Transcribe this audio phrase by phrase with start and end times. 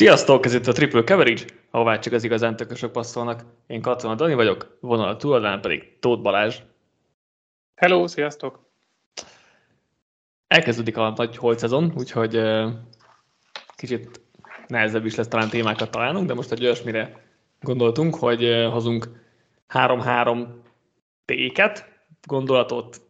[0.00, 3.44] Sziasztok, ez itt a Triple Coverage, ahová csak az igazán tökösök passzolnak.
[3.66, 6.56] Én Katona Dani vagyok, vonal túladán pedig Tóth Balázs.
[7.74, 8.58] Hello, sziasztok!
[10.46, 12.72] Elkezdődik a nagy holt szezon, úgyhogy uh,
[13.76, 14.20] kicsit
[14.66, 17.22] nehezebb is lesz talán témákat találnunk, de most egy olyasmire
[17.60, 19.08] gondoltunk, hogy uh, hozunk
[19.66, 20.62] három-három
[21.24, 23.00] téket, gondolatot,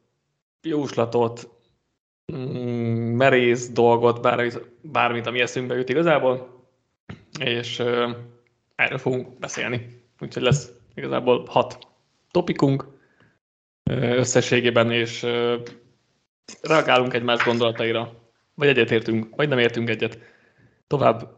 [0.62, 1.48] jóslatot,
[2.32, 6.58] mm, merész dolgot, bármit, bármit, ami eszünkbe jut igazából,
[7.44, 8.10] és uh,
[8.74, 10.02] erről fogunk beszélni.
[10.20, 11.78] Úgyhogy lesz igazából hat
[12.30, 12.86] topikunk
[13.90, 15.54] uh, összességében, és uh,
[16.62, 18.12] reagálunk egymás gondolataira,
[18.54, 20.18] vagy egyetértünk, vagy nem értünk egyet.
[20.86, 21.28] Tovább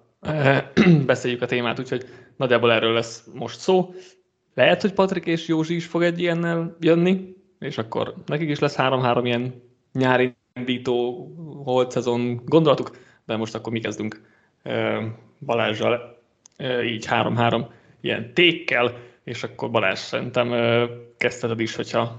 [1.07, 2.05] beszéljük a témát, úgyhogy
[2.37, 3.95] nagyjából erről lesz most szó.
[4.55, 8.75] Lehet, hogy Patrik és Józsi is fog egy ilyennel jönni, és akkor nekik is lesz
[8.75, 9.63] három-három ilyen
[9.93, 11.27] nyári indító
[11.65, 12.91] holt szezon gondolatuk,
[13.27, 14.21] de most akkor mi kezdünk
[15.45, 16.19] Balázsral
[16.85, 18.93] így három-három ilyen tékkel,
[19.25, 20.51] és akkor Balázs szerintem
[21.19, 22.19] kezdheted is, hogyha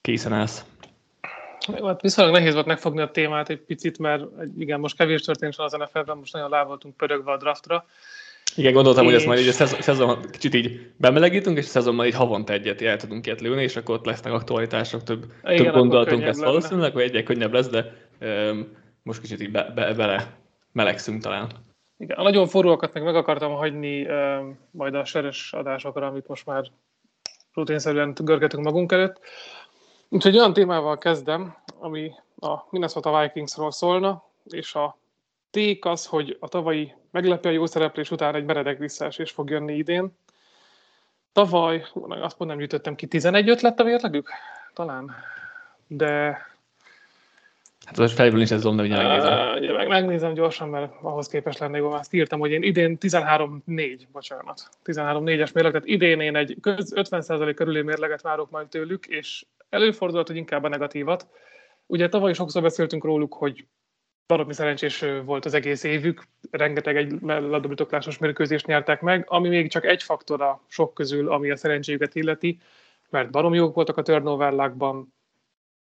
[0.00, 0.64] készen állsz.
[1.84, 4.24] Hát viszonylag nehéz volt megfogni a témát egy picit, mert
[4.58, 7.84] igen, most kevés történt az NFL-ben, most nagyon lá voltunk pörögve a draftra.
[8.56, 9.10] Igen, gondoltam, és...
[9.10, 12.52] hogy ezt majd így a szezon, szezon, kicsit így bemelegítünk, és a szezonban így havonta
[12.52, 16.38] egyet el tudunk ilyet lőni, és akkor ott lesznek aktualitások, több, igen, több gondolatunk lesz
[16.38, 20.36] valószínűleg, hogy egyek könnyebb lesz, de um, most kicsit így be, be, bele
[20.72, 21.48] melegszünk talán.
[21.98, 26.46] Igen, a nagyon forróakat meg meg akartam hagyni uh, majd a seres adásokra, amit most
[26.46, 26.64] már
[27.52, 29.20] rutinszerűen görgetünk magunk előtt.
[30.08, 34.96] Úgyhogy olyan témával kezdem, ami a Minnesota Vikingsról szólna, és a
[35.50, 40.16] ték az, hogy a tavalyi meglepő jó szereplés után egy meredek visszaesés fog jönni idén.
[41.32, 44.30] Tavaly, azt pont nem gyűjtöttem ki, 11 lett a vérlegük?
[44.74, 45.14] Talán.
[45.86, 46.38] De
[47.88, 49.74] Hát most fejből is ez zomna, hogy megnézem.
[49.74, 51.90] meg, megnézem gyorsan, mert ahhoz képes lenne jó.
[51.90, 54.68] Azt írtam, hogy én idén 13-4, bocsánat.
[54.84, 60.36] 13-4-es mérleg, tehát idén én egy 50% körüli mérleget várok majd tőlük, és előfordulhat, hogy
[60.36, 61.26] inkább a negatívat.
[61.86, 63.64] Ugye tavaly sokszor beszéltünk róluk, hogy
[64.26, 69.84] baromi szerencsés volt az egész évük, rengeteg egy labdabirtoklásos mérkőzést nyertek meg, ami még csak
[69.84, 72.58] egy faktor a sok közül, ami a szerencséjüket illeti,
[73.10, 75.16] mert baromi jók voltak a turnover lágban,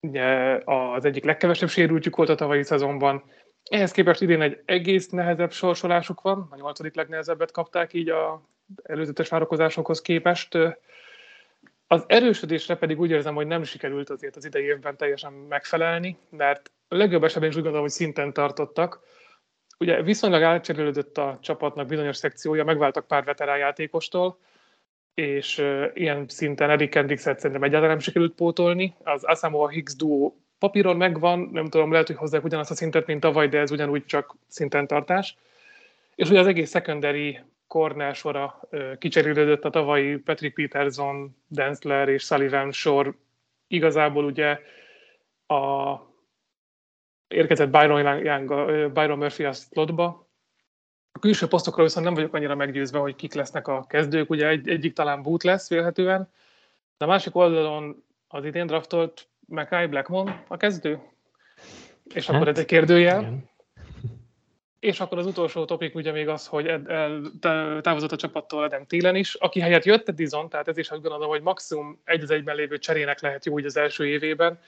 [0.01, 3.23] ugye az egyik legkevesebb sérültjük volt a tavalyi szezonban.
[3.63, 8.41] Ehhez képest idén egy egész nehezebb sorsolásuk van, a nyolcadik legnehezebbet kapták így a
[8.83, 10.57] előzetes várakozásokhoz képest.
[11.87, 16.71] Az erősödésre pedig úgy érzem, hogy nem sikerült azért az idei évben teljesen megfelelni, mert
[16.87, 18.99] a legjobb esetben is úgy gondolom, hogy szinten tartottak.
[19.79, 24.39] Ugye viszonylag átcserélődött a csapatnak bizonyos szekciója, megváltak pár veterán játékostól,
[25.13, 25.63] és
[25.93, 28.95] ilyen szinten Eric Hendrixet szerintem egyáltalán nem sikerült pótolni.
[29.03, 33.19] Az Asamoah Higgs duo papíron megvan, nem tudom, lehet, hogy hozzák ugyanazt a szintet, mint
[33.19, 35.37] tavaly, de ez ugyanúgy csak szinten tartás.
[36.15, 42.23] És ugye az egész secondary corner sora uh, kicserélődött a tavalyi Patrick Peterson, Densler és
[42.23, 43.15] Sullivan sor.
[43.67, 44.59] Igazából ugye
[45.47, 45.95] a
[47.27, 48.47] érkezett Byron, Young,
[48.91, 50.30] Byron Murphy a slotba,
[51.11, 54.29] a külső posztokról viszont nem vagyok annyira meggyőzve, hogy kik lesznek a kezdők.
[54.29, 56.29] Ugye egy, egyik talán boot lesz vélhetően,
[56.97, 60.99] de a másik oldalon az idén draftolt Mackay Blackmon a kezdő.
[62.13, 63.21] És hát, akkor ez egy kérdőjel.
[63.21, 63.49] Igen.
[64.79, 67.21] És akkor az utolsó topik ugye még az, hogy ed, el,
[67.81, 71.29] távozott a csapattól Adam Thielen is, aki helyett jött Edison, tehát ez is azt gondolom,
[71.29, 74.59] hogy maximum egy az egyben lévő cserének lehet jó úgy az első évében,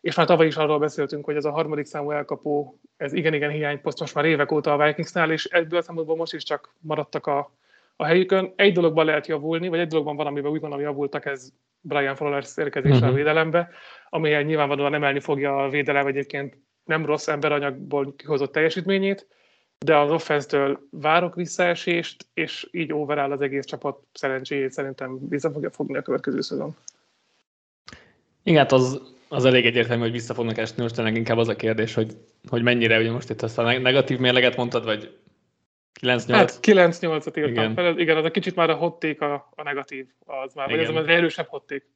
[0.00, 4.00] és már tavaly is arról beszéltünk, hogy ez a harmadik számú elkapó, ez igen-igen hiányposzt
[4.00, 7.50] most már évek óta a Vikingsnál, és ebből a szempontból most is csak maradtak a,
[7.96, 8.52] a helyükön.
[8.56, 12.56] Egy dologban lehet javulni, vagy egy dologban van, amiben úgy gondolom javultak, ez Brian Flores
[12.56, 13.08] érkezése uh-huh.
[13.08, 13.18] a mhm.
[13.18, 13.70] védelembe,
[14.08, 19.26] amilyen nyilvánvalóan emelni fogja a védelem egyébként nem rossz emberanyagból kihozott teljesítményét,
[19.78, 25.70] de az offense várok visszaesést, és így overall az egész csapat szerencséjét szerintem vissza fogja
[25.70, 26.76] fogni a következő szezon.
[28.42, 31.56] Igen, hát az az elég egyértelmű, hogy vissza fognak esni, most tényleg inkább az a
[31.56, 32.16] kérdés, hogy,
[32.48, 35.18] hogy mennyire, ugye most itt azt a negatív mérleget mondtad, vagy
[36.00, 36.24] 9-8?
[36.28, 37.74] Hát 9-8-at írtam igen.
[37.74, 40.86] fel, igen, az a kicsit már a hotték a, a negatív, az már, igen.
[40.86, 41.86] vagy az az erősebb hotték.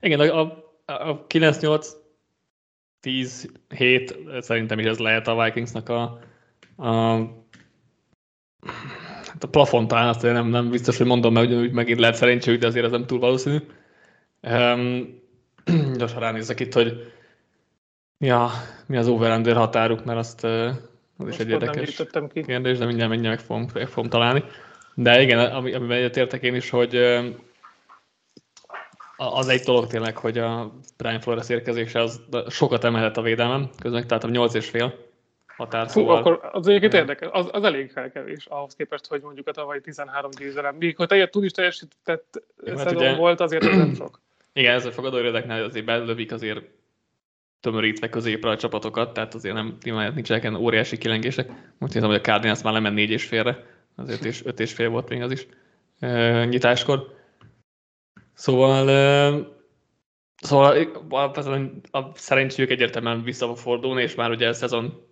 [0.00, 1.86] Igen, a, a, a 9-8
[3.02, 6.20] 10-7 szerintem is ez lehet a Vikingsnak a,
[6.76, 6.86] a
[9.26, 12.66] hát a plafon talán, azt nem, nem biztos, hogy mondom, mert megint lehet szerencséjük, de
[12.66, 13.56] azért ez nem túl valószínű.
[14.42, 15.20] Um,
[15.98, 17.12] gyorsan ránézek itt, hogy
[18.18, 18.50] mi, a,
[18.86, 20.74] mi az over határuk, mert azt az
[21.16, 22.42] Most is egy érdekes ki.
[22.42, 24.44] kérdés, de mindjárt mindjárt meg fogom, meg fogom találni.
[24.94, 26.94] De igen, ami, amiben egyetértek én is, hogy
[29.16, 34.06] az egy dolog tényleg, hogy a Brian Flores érkezése az sokat emelhet a védelmem, közben
[34.06, 34.94] tehát a 8 és fél.
[35.56, 35.86] határ.
[35.88, 39.52] Fú, Szóval, akkor az egyébként érdekes, az, az elég felkevés ahhoz képest, hogy mondjuk a
[39.52, 40.74] tavalyi 13 győzelem.
[40.76, 44.20] Míg hogy teljes, túl is teljesített Jó, hát szezon ugye- volt, azért ez nem sok.
[44.52, 46.60] Igen, ez a fogadóirodeknál azért belövik azért
[47.60, 51.48] tömörítve középre a csapatokat, tehát azért nem, nyilván nincsenek ilyen óriási kilengések.
[51.78, 54.72] Most hiszem, hogy a Cardinals már lement négy és félre, az öt és, öt és
[54.72, 55.46] fél volt még az is
[55.98, 57.16] e, nyitáskor.
[58.34, 59.34] Szóval, e,
[60.36, 61.16] szóval a,
[61.90, 65.06] a, szerencséjük egyértelműen vissza fog fordulni, és már ugye a szezon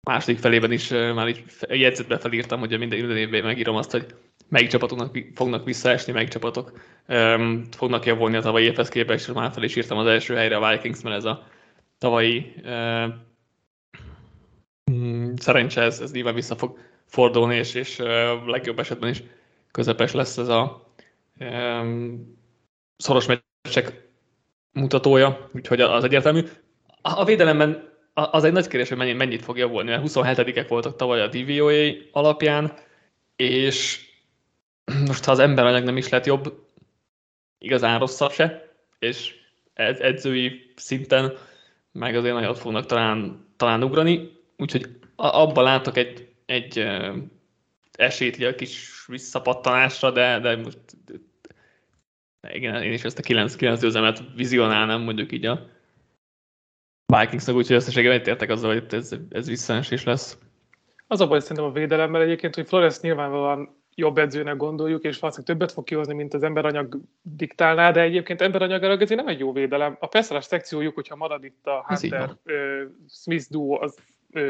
[0.00, 4.14] második felében is már így jegyzetbe felírtam, hogy minden, minden évben megírom azt, hogy
[4.48, 6.72] melyik csapatoknak fognak visszaesni, melyik csapatok
[7.08, 10.70] um, fognak javulni a tavalyi évhez képest, már fel is írtam az első helyre a
[10.70, 11.46] Vikings, mert ez a
[11.98, 13.14] tavalyi uh,
[15.36, 18.08] szerencse, ez, ez nyilván vissza fog fordulni, és, és uh,
[18.46, 19.22] legjobb esetben is
[19.70, 20.92] közepes lesz ez a
[21.40, 22.36] um,
[22.96, 24.08] szoros meccsek
[24.72, 26.40] mutatója, úgyhogy az egyértelmű.
[27.02, 31.20] A, védelemben az egy nagy kérdés, hogy mennyi, mennyit fog javulni, mert 27-ek voltak tavaly
[31.20, 32.72] a DVOA alapján,
[33.36, 34.08] és
[35.08, 36.66] most ha az emberanyag nem is lett jobb,
[37.58, 39.34] igazán rosszabb se, és
[39.74, 41.36] ed- edzői szinten
[41.92, 46.86] meg azért nagyot fognak talán, talán ugrani, úgyhogy abban látok egy, egy
[47.92, 50.78] esélyt így a kis visszapattanásra, de, de most
[52.48, 55.70] igen, én is ezt a 9, 9 győzelmet vizionálnám mondjuk így a
[57.06, 60.38] Vikingsnak, úgyhogy összességében egyetértek azzal, hogy ez, ez visszaesés lesz.
[61.06, 65.56] Az a baj szerintem a védelemmel egyébként, hogy Flores nyilvánvalóan jobb edzőnek gondoljuk, és valószínűleg
[65.56, 69.96] többet fog kihozni, mint az emberanyag diktálná, de egyébként emberanyagilag ezért nem egy jó védelem.
[70.00, 72.30] A passzolás szekciójuk, hogyha marad itt a Hunter
[73.08, 73.96] Smith duo, az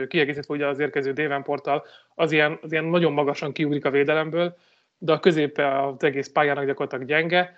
[0.09, 4.57] kiegészítve ugye az érkező Davenporttal, az ilyen, az ilyen nagyon magasan kiugrik a védelemből,
[4.99, 7.57] de a középe az egész pályának gyakorlatilag gyenge.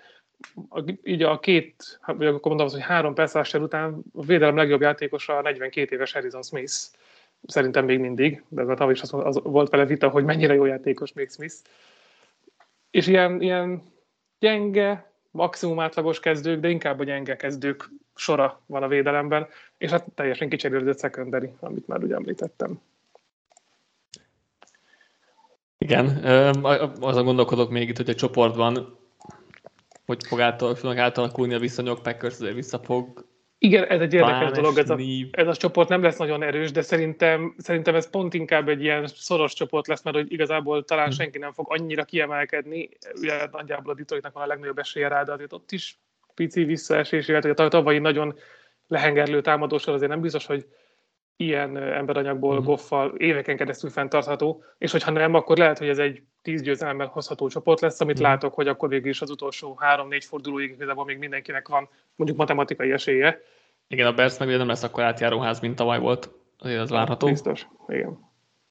[0.69, 4.81] A, így a két, vagy akkor mondom, azt, hogy három passzolás után a védelem legjobb
[4.81, 6.73] játékosa a 42 éves Harrison Smith
[7.45, 10.53] szerintem még mindig, de az a tavaly is az, az volt vele vita, hogy mennyire
[10.53, 11.55] jó játékos még Smith.
[12.91, 13.81] És ilyen, ilyen
[14.39, 19.47] gyenge, maximum átlagos kezdők, de inkább a gyenge kezdők sora van a védelemben,
[19.77, 22.81] és hát teljesen kicserélődött secondary, amit már ugye említettem.
[25.77, 26.07] Igen,
[26.99, 28.97] azon gondolkodok még itt, hogy a csoportban
[30.07, 33.26] hogy fog átal, fognak átalakulni a viszonyok, Packers vissza fog
[33.59, 34.97] Igen, ez egy érdekes dolog, ez a,
[35.31, 39.07] ez a csoport nem lesz nagyon erős, de szerintem, szerintem ez pont inkább egy ilyen
[39.07, 41.15] szoros csoport lesz, mert hogy igazából talán Mhm.
[41.15, 42.89] senki nem fog annyira kiemelkedni.
[43.21, 45.99] Ugye nagyjából a Detroitnak van a legnagyobb esélye rá, de azért ott is
[46.33, 48.35] pici visszaesés, illetve a tavalyi nagyon
[48.87, 50.65] lehengerlő támadósor azért nem biztos, hogy
[51.37, 52.61] ilyen emberanyagból Mhm.
[52.61, 52.65] mm.
[52.65, 57.47] goffal éveken keresztül fenntartható, és hogyha nem, akkor lehet, hogy ez egy tíz győzelemmel hozható
[57.47, 58.23] csoport lesz, amit mm.
[58.23, 62.91] látok, hogy akkor végül is az utolsó három-négy fordulóig igazából még mindenkinek van mondjuk matematikai
[62.91, 63.41] esélye.
[63.87, 66.29] Igen, a Bears meg nem lesz akkor átjáróház, mint tavaly volt.
[66.59, 67.27] Azért az várható.
[67.27, 68.19] Biztos, igen.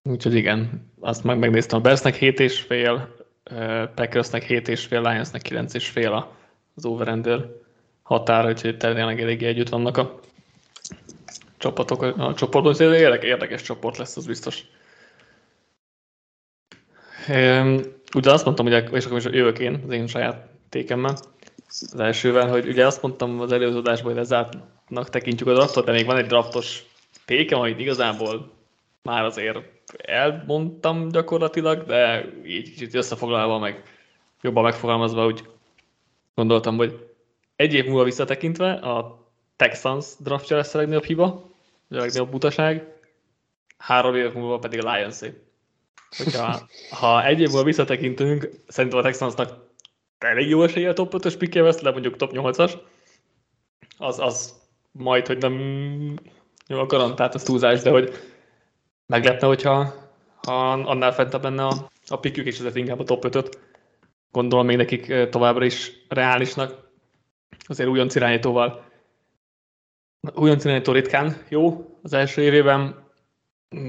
[0.03, 1.79] Úgyhogy igen, azt meg megnéztem.
[1.79, 3.15] A Bearsnek 7 és fél,
[3.95, 6.37] Packersnek 7 és fél, Lionsnek 9 és fél a-
[6.75, 7.49] az over
[8.03, 10.21] határa, úgyhogy tényleg eléggé együtt vannak a
[11.67, 12.73] csapatok a csoportban.
[12.73, 14.63] Ez egy érdekes, csoport lesz, az biztos.
[18.15, 21.17] Ugye azt mondtam, hogy és akkor most jövök én az én saját tékemmel,
[21.69, 25.93] az elsővel, hogy ugye azt mondtam az előző adásban, hogy lezártnak tekintjük a draftot, de
[25.93, 26.85] még van egy draftos
[27.25, 28.51] tékem, amit igazából
[29.03, 29.59] már azért
[29.97, 33.83] elmondtam gyakorlatilag, de így kicsit összefoglalva, meg
[34.41, 35.45] jobban megfogalmazva, úgy
[36.35, 37.07] gondoltam, hogy
[37.57, 39.25] egy év múlva visszatekintve a
[39.57, 41.56] Texans draftja lesz a legnagyobb hiba,
[41.89, 42.95] a legnagyobb butaság,
[43.79, 45.33] három év múlva pedig a lions -é.
[46.17, 49.65] Hogyha ha egy év múlva visszatekintünk, szerintem a Texansnak
[50.19, 52.73] elég jó esélye a top 5-ös pikje vesz, le mondjuk top 8-as,
[53.99, 54.55] az, az
[54.93, 55.55] majd, hogy nem
[56.67, 58.13] jó, a garantált az túlzás, de hogy
[59.07, 59.95] meglepne, hogyha
[60.47, 63.59] ha annál fentebb lenne a, a pikjük, és ezért inkább a top 5-öt.
[64.31, 66.91] Gondolom még nekik eh, továbbra is reálisnak.
[67.67, 68.85] Azért újonc irányítóval.
[70.35, 73.05] Újonc irányító ritkán jó az első évében.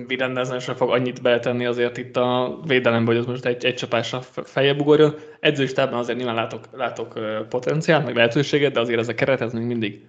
[0.07, 4.21] Virendezen sem fog annyit beletenni azért itt a védelembe, hogy az most egy, egy csapásra
[4.21, 5.15] feljebb ugorjon.
[5.39, 7.19] Edzőistában azért nyilván látok, látok
[7.49, 10.05] potenciált, meg lehetőséget, de azért ez a keret ez még mindig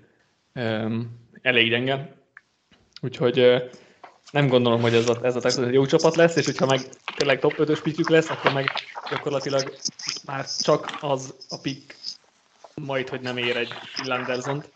[0.54, 2.16] um, elég gyenge.
[3.02, 3.68] Úgyhogy
[4.30, 6.80] nem gondolom, hogy ez a, ez a Texas egy jó csapat lesz, és hogyha meg
[7.16, 8.70] tényleg top 5-ös pikjük lesz, akkor meg
[9.10, 9.72] gyakorlatilag
[10.26, 11.96] már csak az a pick
[12.74, 13.72] majd, hogy nem ér egy
[14.04, 14.70] Landersont,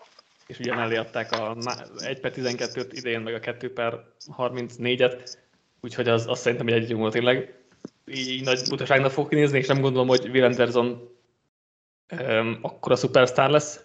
[0.47, 1.57] és ugye mellé adták a
[1.99, 4.05] 1 per 12-t idén, meg a 2 per
[4.39, 5.37] 34-et,
[5.81, 7.63] úgyhogy az, azt szerintem egy egy volt tényleg
[8.07, 11.17] így, így nagy butaságnak fog kinézni, és nem gondolom, hogy Will Anderson
[12.21, 13.85] um, akkora szupersztár lesz,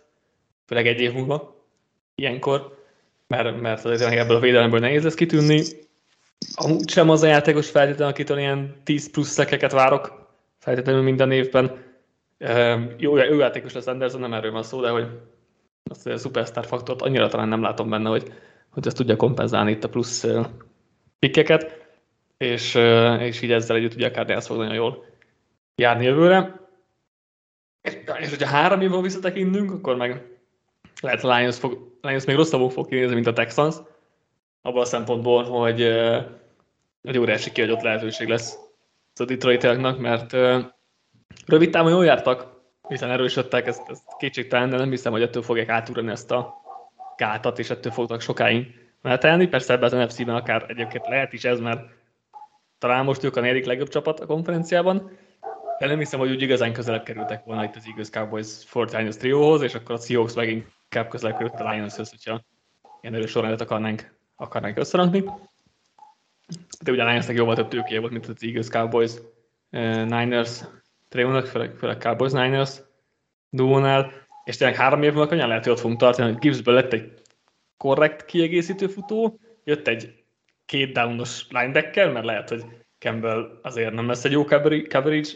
[0.65, 1.65] főleg egy év múlva,
[2.15, 2.85] ilyenkor,
[3.27, 5.63] mert, mert azért ebből a védelemből nehéz lesz kitűnni.
[6.55, 10.27] amúgy sem az a játékos feltétlenül, akitől ilyen 10 plusz szekeket várok
[10.59, 11.85] feltétlenül minden évben.
[12.97, 15.07] Jó, jó játékos lesz Anderson, nem erről van szó, de hogy
[15.89, 18.33] azt a superstar faktort annyira talán nem látom benne, hogy,
[18.69, 20.27] hogy ezt tudja kompenzálni itt a plusz
[21.19, 21.85] pikkeket,
[22.37, 22.75] és,
[23.19, 25.05] és így ezzel együtt ugye a Cardinals fog nagyon jól
[25.75, 26.59] járni jövőre.
[28.19, 30.37] És hogyha három évvel visszatekintünk, akkor meg
[31.01, 33.75] lehet a Lions, fog, Lions még rosszabbul fog kinézni, mint a Texans,
[34.61, 35.87] abban a szempontból, hogy,
[37.03, 38.57] hogy óriási kiadott lehetőség lesz
[39.15, 40.31] a Detroiteknak, mert
[41.45, 42.56] rövid távon jól jártak,
[42.87, 46.53] hiszen erősödtek, ezt, ezt kétségtelen, de nem hiszem, hogy ettől fogják átugrani ezt a
[47.17, 48.67] gátat, és ettől fognak sokáig
[49.01, 49.47] menetelni.
[49.47, 51.89] Persze ebben az NFC-ben akár egyébként lehet is ez, mert
[52.77, 55.11] talán most ők a negyedik legjobb csapat a konferenciában,
[55.79, 59.61] de nem hiszem, hogy úgy igazán közelebb kerültek volna itt az Eagles Cowboys 49ers trióhoz,
[59.61, 62.41] és akkor a Seahawks meg inkább közelebb került a Lionshoz, hogyha
[63.01, 65.23] ilyen erős sorrendet akarnánk, akarnánk összerakni.
[66.83, 69.11] De ugye a Lionsnek jóval több tőkéje volt, mint az Eagles Cowboys
[69.71, 70.61] uh, Niners
[71.09, 72.81] triónak, főleg, főleg Cowboys Niners
[73.49, 74.11] duónál,
[74.43, 77.13] és tényleg három év múlva könnyen lehet, hogy ott fogunk tartani, hogy Gibbsből lett egy
[77.77, 80.23] korrekt kiegészítő futó, jött egy
[80.65, 82.65] két downos linebacker, mert lehet, hogy
[82.99, 85.29] Campbell azért nem lesz egy jó coverage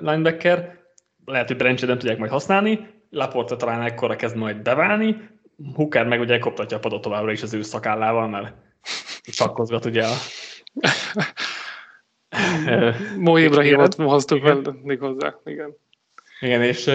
[0.00, 0.78] linebacker,
[1.24, 5.28] lehet, hogy Brenchet nem tudják majd használni, Laporta talán ekkora kezd majd beválni,
[5.74, 8.54] Hooker meg ugye koptatja a padot továbbra is az ő szakállával, mert
[9.22, 10.12] sakkozgat ugye a...
[13.24, 14.62] Mo Ibrahimot hoztuk fel
[14.98, 15.76] hozzá, igen.
[16.40, 16.90] Igen, és,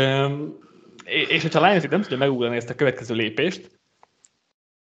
[1.28, 3.70] és hogyha Lions nem tudja megugrani ezt a következő lépést,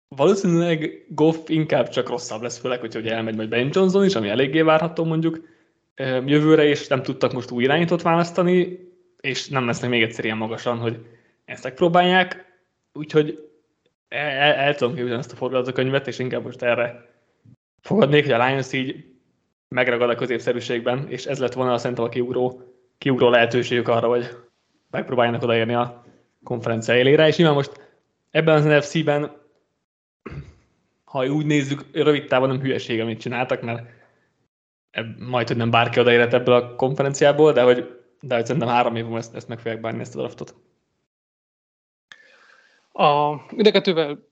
[0.09, 4.61] valószínűleg Goff inkább csak rosszabb lesz, főleg, hogyha elmegy majd Ben Johnson is, ami eléggé
[4.61, 5.41] várható mondjuk
[6.25, 8.87] jövőre, és nem tudtak most új irányítót választani,
[9.21, 10.99] és nem lesznek még egyszer ilyen magasan, hogy
[11.45, 12.57] ezt megpróbálják,
[12.93, 13.49] úgyhogy
[14.09, 17.09] el, el, el tudom képzelni ezt a forgatókönyvet, és inkább most erre
[17.81, 19.05] fogadnék, hogy a Lions így
[19.69, 22.63] megragad a középszerűségben, és ez lett volna a szerintem a kiugró,
[22.99, 24.37] kiugró lehetőségük arra, hogy
[24.91, 26.05] megpróbáljanak odaérni a
[26.45, 27.91] konferencia élére, és nyilván most
[28.31, 29.37] ebben az NFC-ben,
[31.05, 33.89] ha úgy nézzük, rövid távon nem hülyeség, amit csináltak, mert
[35.19, 39.17] majd, hogy nem bárki odaérhet ebből a konferenciából, de hogy, de hogy szerintem három év
[39.17, 40.55] ezt, ezt meg fogják bánni, ezt a draftot.
[42.93, 44.29] A idegetővel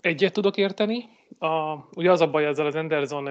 [0.00, 1.08] egyet tudok érteni.
[1.38, 3.28] A, ugye az a baj ezzel az Anderson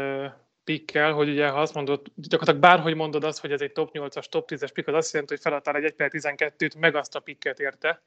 [0.63, 4.25] pikkel, hogy ugye ha azt mondod, gyakorlatilag bárhogy mondod azt, hogy ez egy top 8-as,
[4.25, 7.19] top 10-es pick, az azt jelenti, hogy feladtál egy 1 per 12-t, meg azt a
[7.19, 8.01] pikket érte,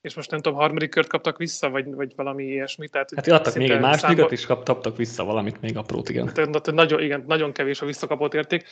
[0.00, 2.88] és most nem tudom, harmadik kört kaptak vissza, vagy, vagy valami ilyesmi.
[2.88, 4.32] Tehát hát adtak még egy másodikat, számba...
[4.32, 6.32] és kaptak vissza valamit, még aprót, igen.
[6.34, 8.64] Tehát, nagyon, igen, nagyon kevés a visszakapott érték.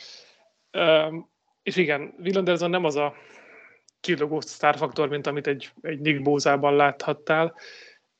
[0.77, 1.29] Um,
[1.63, 3.13] és igen, Will Anderson nem az a
[3.99, 7.55] csillogó sztárfaktor, mint amit egy, egy Nick Bózában láthattál.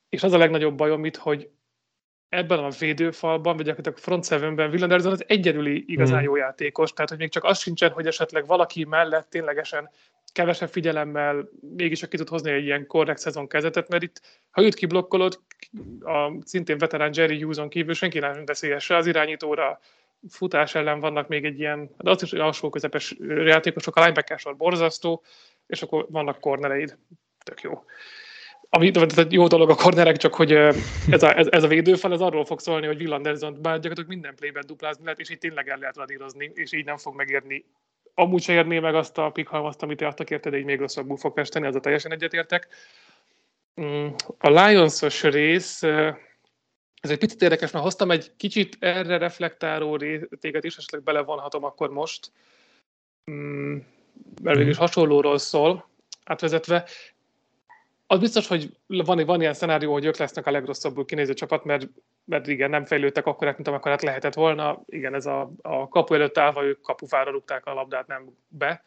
[0.09, 1.49] És az a legnagyobb bajom itt, hogy
[2.29, 6.23] ebben a védőfalban, vagy a front sevenben Will Anderson az egyedüli igazán mm.
[6.23, 9.89] jó játékos, tehát hogy még csak az sincsen, hogy esetleg valaki mellett ténylegesen
[10.31, 14.21] kevesebb figyelemmel mégis ki tud hozni egy ilyen korrekt szezon kezetet, mert itt,
[14.51, 15.39] ha őt kiblokkolod,
[15.99, 19.79] a szintén veterán Jerry Hughes-on kívül senki nem veszélyes se az irányítóra,
[20.29, 24.55] futás ellen vannak még egy ilyen, de azt is alsó közepes játékosok, a linebacker sor
[24.55, 25.23] borzasztó,
[25.67, 26.97] és akkor vannak kornereid,
[27.43, 27.83] tök jó.
[28.69, 32.21] Ami tehát jó dolog a kornerek, csak hogy ez a, ez, ez a védőfal, ez
[32.21, 35.69] arról fog szólni, hogy Will Anderson bár gyakorlatilag minden playben duplázni lehet, és így tényleg
[35.69, 37.65] el lehet radírozni, és így nem fog megérni
[38.19, 41.33] amúgy se érné meg azt a pikhalmazt, amit adtak érte, de így még rosszabbul fog
[41.33, 42.67] festeni, az a teljesen egyetértek.
[43.81, 44.07] Mm,
[44.37, 45.83] a Lions-os rész,
[47.01, 51.89] ez egy picit érdekes, mert hoztam egy kicsit erre reflektáló rétéget is, esetleg belevonhatom akkor
[51.89, 52.31] most,
[53.31, 53.77] mm,
[54.41, 54.85] mert végül is mhm.
[54.85, 55.89] hasonlóról szól,
[56.23, 56.85] átvezetve.
[58.11, 61.87] Az biztos, hogy van, van ilyen szenárió, hogy ők lesznek a legrosszabbul kinéző csapat, mert,
[62.25, 64.81] mert igen, nem fejlődtek akkor, mint amikor hát lehetett volna.
[64.85, 68.83] Igen, ez a, a kapu előtt állva ők kapufára rúgták a labdát, nem be.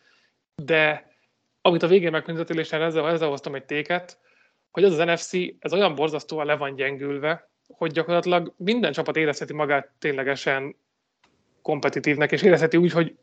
[0.55, 1.11] De
[1.61, 4.19] amit a végén megkönzetélésen ezzel, ezzel hoztam egy téket,
[4.71, 9.53] hogy az az NFC, ez olyan borzasztóan le van gyengülve, hogy gyakorlatilag minden csapat érezheti
[9.53, 10.77] magát ténylegesen
[11.63, 13.17] kompetitívnek, és érezheti úgy, hogy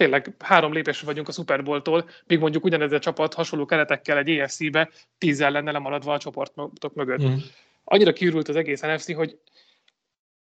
[0.00, 4.30] tényleg három lépésre vagyunk a Super Bowl-tól, míg mondjuk ugyanez a csapat hasonló keretekkel egy
[4.30, 7.22] EFC-be tízzel lenne lemaradva a csoportok mögött.
[7.22, 7.34] Mm.
[7.84, 9.38] Annyira kiürült az egész NFC, hogy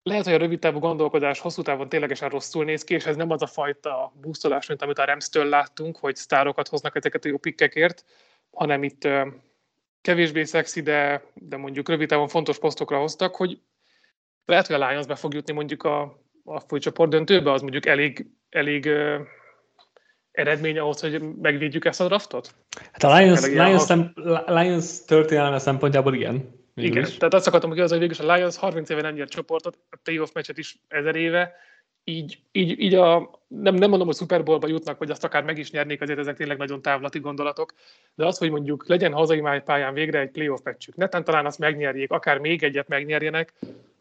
[0.04, 3.32] lehet, hogy a rövid távú gondolkodás hosszú távon ténylegesen rosszul néz ki, és ez nem
[3.32, 7.38] az a fajta buszolás, mint amit a Rams-től láttunk, hogy sztárokat hoznak ezeket a jó
[7.38, 8.06] pikkekért,
[8.52, 9.08] hanem itt
[10.02, 13.60] kevésbé szexi, de, de mondjuk rövid távon fontos posztokra hoztak, hogy
[14.46, 18.28] lehet, hogy a Lions be fog jutni mondjuk a, a főcsoport döntőbe, az mondjuk elég,
[18.50, 18.90] elég
[20.38, 22.54] eredmény ahhoz, hogy megvédjük ezt a draftot?
[22.92, 24.14] Hát a Lions, Lions, szem,
[24.46, 26.56] Lions történelme szempontjából igen.
[26.76, 27.18] Igen, is.
[27.18, 29.98] tehát azt akartam, hogy az, hogy végül a Lions 30 éve nem nyert csoportot, a
[30.04, 31.56] playoff meccset is ezer éve,
[32.04, 35.58] így, így, így a, nem, nem mondom, hogy Super Bowlba jutnak, vagy azt akár meg
[35.58, 37.74] is nyernék, azért ezek tényleg nagyon távlati gondolatok,
[38.16, 42.12] de az, hogy mondjuk legyen hazai pályán végre egy playoff meccsük, netán talán azt megnyerjék,
[42.12, 43.54] akár még egyet megnyerjenek,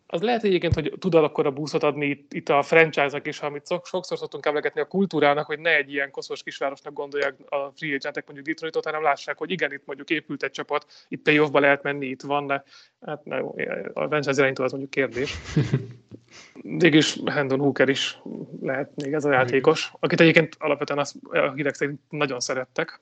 [0.06, 3.66] az lehet egyébként, hogy tud akkor a buszot adni itt, itt a franchise-nak is, amit
[3.84, 8.24] sokszor szoktunk emlegetni a kultúrának, hogy ne egy ilyen koszos kisvárosnak gondolják a free agentek
[8.26, 12.06] mondjuk Detroitot, hanem lássák, hogy igen, itt mondjuk épült egy csapat, itt playoffba lehet menni,
[12.06, 12.64] itt van, de
[13.00, 13.54] hát na jó,
[13.92, 15.34] a franchise irányító az mondjuk kérdés.
[16.62, 18.18] Mégis Hendon Hooker is
[18.60, 23.00] lehet még ez a játékos, akit egyébként alapvetően az, a hírek szerint nagyon szerettek.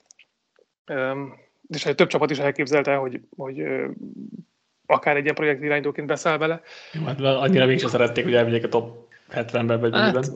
[1.67, 3.63] És egy több csapat is elképzelte, hogy, hogy
[4.85, 6.61] akár egy ilyen projekt irányítóként beszáll bele.
[6.93, 10.31] Jó, hát annyira mégsem szerették, hogy elvigyék a top 70-ben vagy hát,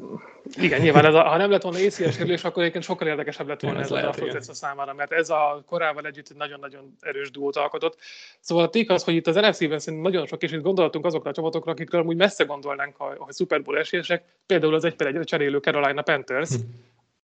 [0.58, 3.62] Igen, nyilván ez a, ha nem lett volna ACL sérülés, akkor egyébként sokkal érdekesebb lett
[3.62, 7.32] volna ez, ez a draft a számára, mert ez a korával együtt egy nagyon-nagyon erős
[7.32, 7.98] duót alkotott.
[8.39, 11.29] Szóval a ték az, hogy itt az NFC-ben szerintem nagyon sok, és itt gondolatunk azokra
[11.29, 15.24] a csapatokra, akikről amúgy messze gondolnánk, hogy Super Bowl esélyesek, például az egy per egyre
[15.24, 16.50] cserélő Carolina Panthers.
[16.50, 16.62] Hm.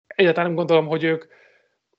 [0.06, 1.24] Egyáltalán nem gondolom, hogy ők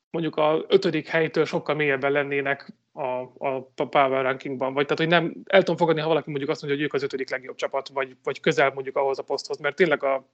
[0.09, 5.43] mondjuk a ötödik helytől sokkal mélyebben lennének a, a, Power rankingban, vagy tehát, hogy nem,
[5.45, 8.15] el tudom fogadni, ha valaki mondjuk azt mondja, hogy ők az ötödik legjobb csapat, vagy,
[8.23, 10.25] vagy közel mondjuk ahhoz a poszthoz, mert tényleg a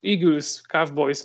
[0.00, 1.24] Eagles, Cowboys,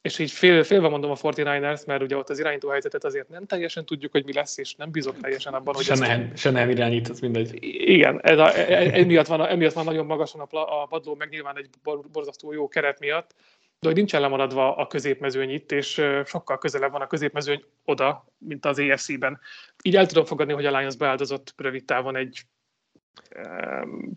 [0.00, 3.46] és így fél, félve mondom a 49ers, mert ugye ott az irányító helyzetet azért nem
[3.46, 5.84] teljesen tudjuk, hogy mi lesz, és nem bízok teljesen abban, hogy...
[5.84, 7.58] Se, nem, se nem irányít, ez mindegy.
[7.88, 11.28] Igen, ez a, e- e- emiatt, van, emiatt van nagyon magasan a, a padló, meg
[11.28, 11.68] nyilván egy
[12.12, 13.34] borzasztó jó keret miatt,
[13.80, 18.66] de hogy nincsen lemaradva a középmezőny itt, és sokkal közelebb van a középmezőny oda, mint
[18.66, 19.38] az EFC-ben.
[19.82, 22.40] Így el tudom fogadni, hogy a Lions beáldozott rövid távon egy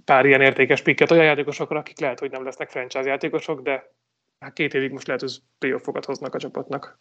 [0.06, 3.94] pár ilyen értékes pikket olyan játékosokra, akik lehet, hogy nem lesznek franchise játékosok, de
[4.40, 7.00] hát két évig most lehet, hogy playoffokat hoznak a csapatnak.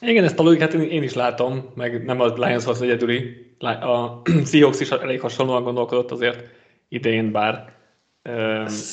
[0.00, 3.46] Igen, ezt a logikát én is látom, meg nem a Lions az egyedüli.
[3.58, 6.44] A Seahawks is elég hasonlóan gondolkodott azért
[6.88, 7.75] idején, bár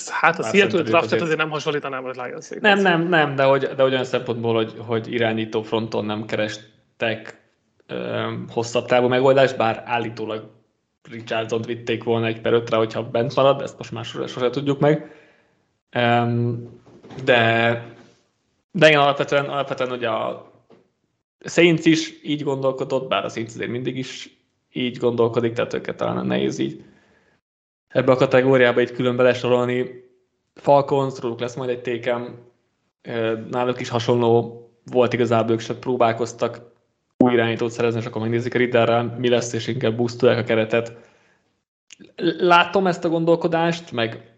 [0.10, 1.22] Hát a Seattle draftet azért...
[1.22, 5.13] azért nem hasonlítanám a lions Nem, nem, nem, de hogy, de olyan szempontból, hogy, hogy
[5.13, 7.41] irányító fronton nem kerestek
[8.50, 10.50] hosszabb távú megoldást, bár állítólag
[11.10, 15.15] richardson vitték volna egy per ötre, hogyha bent marad, ezt most már sosem tudjuk meg.
[17.24, 17.86] De,
[18.72, 20.52] de igen, alapvetően, alapvetően ugye a
[21.46, 24.38] Saints is így gondolkodott, bár a Saints azért mindig is
[24.72, 26.84] így gondolkodik, tehát őket talán nehéz így
[27.93, 30.03] ebbe a kategóriába itt külön belesorolni.
[30.56, 32.39] Falcons, róluk lesz majd egy tékem,
[33.49, 36.71] náluk is hasonló volt igazából, ők sem próbálkoztak
[37.17, 40.93] új irányítót szerezni, és akkor megnézik a Ridderrel, mi lesz, és inkább boostolják a keretet.
[42.38, 44.34] Látom ezt a gondolkodást, meg,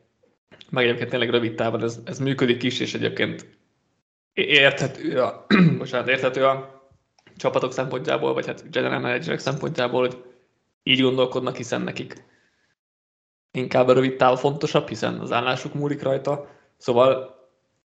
[0.69, 3.47] meg egyébként tényleg rövid távon ez, ez működik is, és egyébként
[4.33, 5.45] érthető a,
[5.77, 6.83] bocsánat, érthető a
[7.37, 10.23] csapatok szempontjából, vagy hát general managerek szempontjából, hogy
[10.83, 12.23] így gondolkodnak, hiszen nekik
[13.55, 16.47] inkább a rövid táv fontosabb, hiszen az állásuk múlik rajta.
[16.77, 17.35] Szóval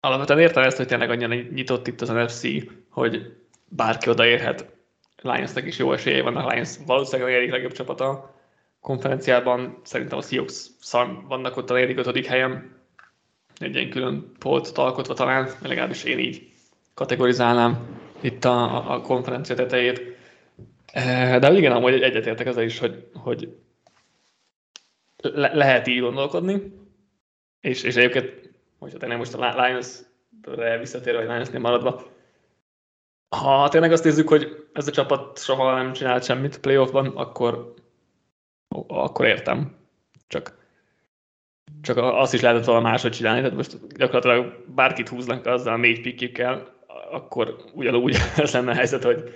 [0.00, 2.46] alapvetően értem ezt, hogy tényleg annyira nyitott itt az NFC,
[2.88, 3.36] hogy
[3.68, 4.66] bárki odaérhet.
[5.22, 8.34] Lionsnek is jó esélye vannak, Lions valószínűleg a egyik legjobb csapata a
[8.80, 9.80] konferenciában.
[9.82, 10.66] Szerintem a Seahawks
[11.28, 12.78] vannak ott a negyedik, ötödik helyen.
[13.58, 16.48] Egy ilyen külön polt alkotva talán, legalábbis én így
[16.94, 17.78] kategorizálnám
[18.20, 20.02] itt a, a konferencia tetejét.
[20.92, 23.56] Eh, de igen, amúgy egyetértek ezzel is, hogy, hogy
[25.22, 26.72] le- lehet így gondolkodni,
[27.60, 32.06] és, és egyébként, hogyha tényleg most a Lions-re visszatérve, vagy Lions-nél maradva,
[33.36, 37.74] ha tényleg azt nézzük, hogy ez a csapat soha nem csinált semmit playoffban, akkor,
[38.86, 39.76] akkor értem.
[40.26, 40.58] Csak,
[41.82, 46.00] csak azt is lehetett volna máshogy csinálni, tehát most gyakorlatilag bárkit húznak azzal a négy
[46.00, 46.78] pikkikkel,
[47.10, 49.34] akkor ugyanúgy ez lenne a helyzet, hogy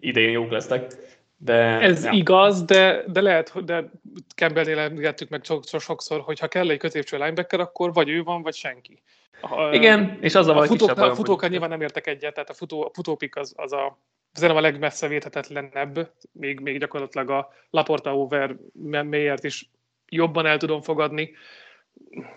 [0.00, 0.94] idején jók lesznek.
[1.40, 2.10] De, Ez ja.
[2.12, 3.90] igaz, de, de lehet, de
[4.34, 5.44] Campbellnél említettük meg
[5.78, 9.02] sokszor, hogy ha kell egy középső linebacker, akkor vagy ő van, vagy senki.
[9.40, 12.54] A, Igen, és az a, a futók, a futókkal nyilván nem értek egyet, tehát a,
[12.54, 13.98] futó, a futópik az, az a
[14.32, 18.56] az nem a legmessze védhetetlenebb, még, még gyakorlatilag a Laporta over
[19.04, 19.70] mélyért is
[20.08, 21.30] jobban el tudom fogadni,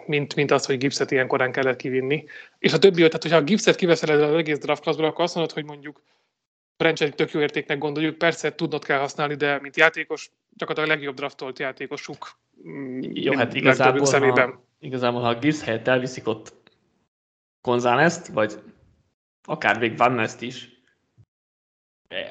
[0.06, 2.26] mint, mint az, hogy Gipset ilyen korán kellett kivinni.
[2.60, 5.54] És a többi, tehát hogyha a Gipset kiveszel az egész draft classból, akkor azt mondod,
[5.54, 6.02] hogy mondjuk
[6.82, 11.16] franchise tök jó értéknek gondoljuk, persze tudnod kell használni, de mint játékos, csak a legjobb
[11.16, 14.50] draftolt játékosuk mm, jó, hát igazából, szemében.
[14.50, 16.54] Ha, igazából, ha a Gibbs helyett elviszik ott
[17.62, 18.54] González-t, vagy
[19.44, 20.70] akár még Van Nest is,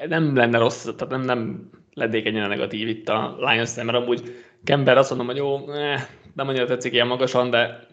[0.07, 4.97] nem lenne rossz, tehát nem, nem lennék ennyire negatív itt a lions mert amúgy Kember
[4.97, 7.87] azt mondom, hogy jó, eh, nem annyira tetszik ilyen magasan, de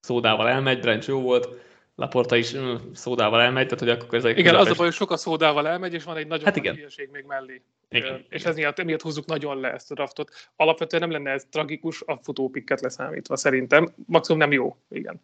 [0.00, 1.48] szódával elmegy, Drench jó volt,
[1.96, 4.66] Laporta is mm, szódával elmegy, tehát hogy akkor ez egy Igen, közepes...
[4.66, 6.74] az a baj, hogy sok a szódával elmegy, és van egy nagyon hát igen.
[6.74, 7.62] hülyeség még mellé.
[7.88, 8.24] Igen.
[8.28, 10.50] És ez miatt, miatt húzzuk nagyon le ezt a draftot.
[10.56, 13.88] Alapvetően nem lenne ez tragikus a futópikket leszámítva, szerintem.
[14.06, 15.20] Maximum nem jó, igen.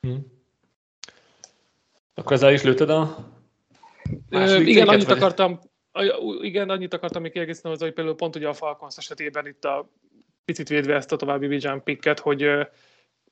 [0.00, 0.26] Hmm.
[2.14, 3.30] Akkor ezzel is lőtted a
[4.30, 5.16] Ö, igen, annyit vagy?
[5.16, 5.60] akartam,
[6.40, 9.88] igen, annyit akartam még kiegészíteni hogy például pont ugye a Falcons esetében itt a
[10.44, 12.42] picit védve ezt a további Bijan picket, hogy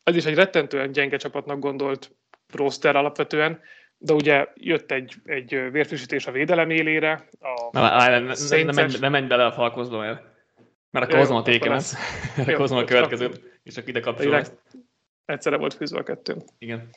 [0.03, 2.15] ez is egy rettentően gyenge csapatnak gondolt
[2.55, 3.61] roster alapvetően,
[3.99, 7.29] de ugye jött egy, egy vérfrissítés a védelem élére.
[7.41, 10.23] A na, ne, ne, ne, menj, ne menj bele a falkozba, mert,
[10.91, 11.85] mert akkor hozom a tékemet,
[12.37, 14.43] akkor hozom a következőt, és akkor ide kapcsolom.
[15.25, 16.37] Egyszerre volt fűzve a kettő.
[16.59, 16.89] Igen.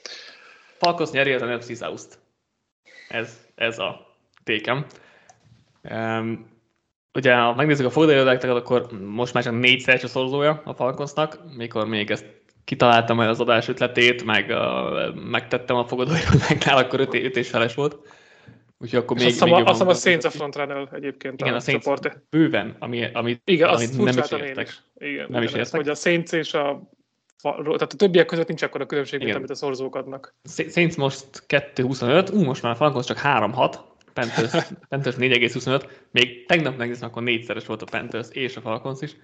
[0.77, 2.19] Falkosz nyeri az NFC South-t.
[3.09, 4.85] Ez, ez a tékem.
[5.81, 6.47] Um,
[7.13, 11.87] ugye, ha megnézzük a fogadóirodákat, akkor most már csak négyszer a szorzója a Falconsnak, mikor
[11.87, 12.25] még ezt
[12.63, 17.73] kitaláltam el az adás ötletét, meg uh, megtettem a fogadóirodáknál, akkor öt, öt és feles
[17.73, 17.97] volt.
[18.77, 21.59] Úgyhogy akkor még, azt még azt hiszem a Saints a frontrunner egyébként igen, a, a
[21.59, 22.23] Saints csoport.
[22.29, 24.67] bőven, ami, ami, igen, amit nem is értek.
[24.67, 24.81] Is.
[24.95, 25.75] Igen, nem is értek.
[25.75, 26.91] Hogy a Saints és a
[27.41, 30.35] tehát a többiek között nincs akkor a különbség, mint amit a szorzók adnak.
[30.69, 33.75] Saints most 2.25, ú, most már a Falcons csak 3.6,
[34.13, 39.15] Panthers, Panthers 4,25, még tegnap megnéztem, akkor négyszeres volt a Panthers és a Falcons is,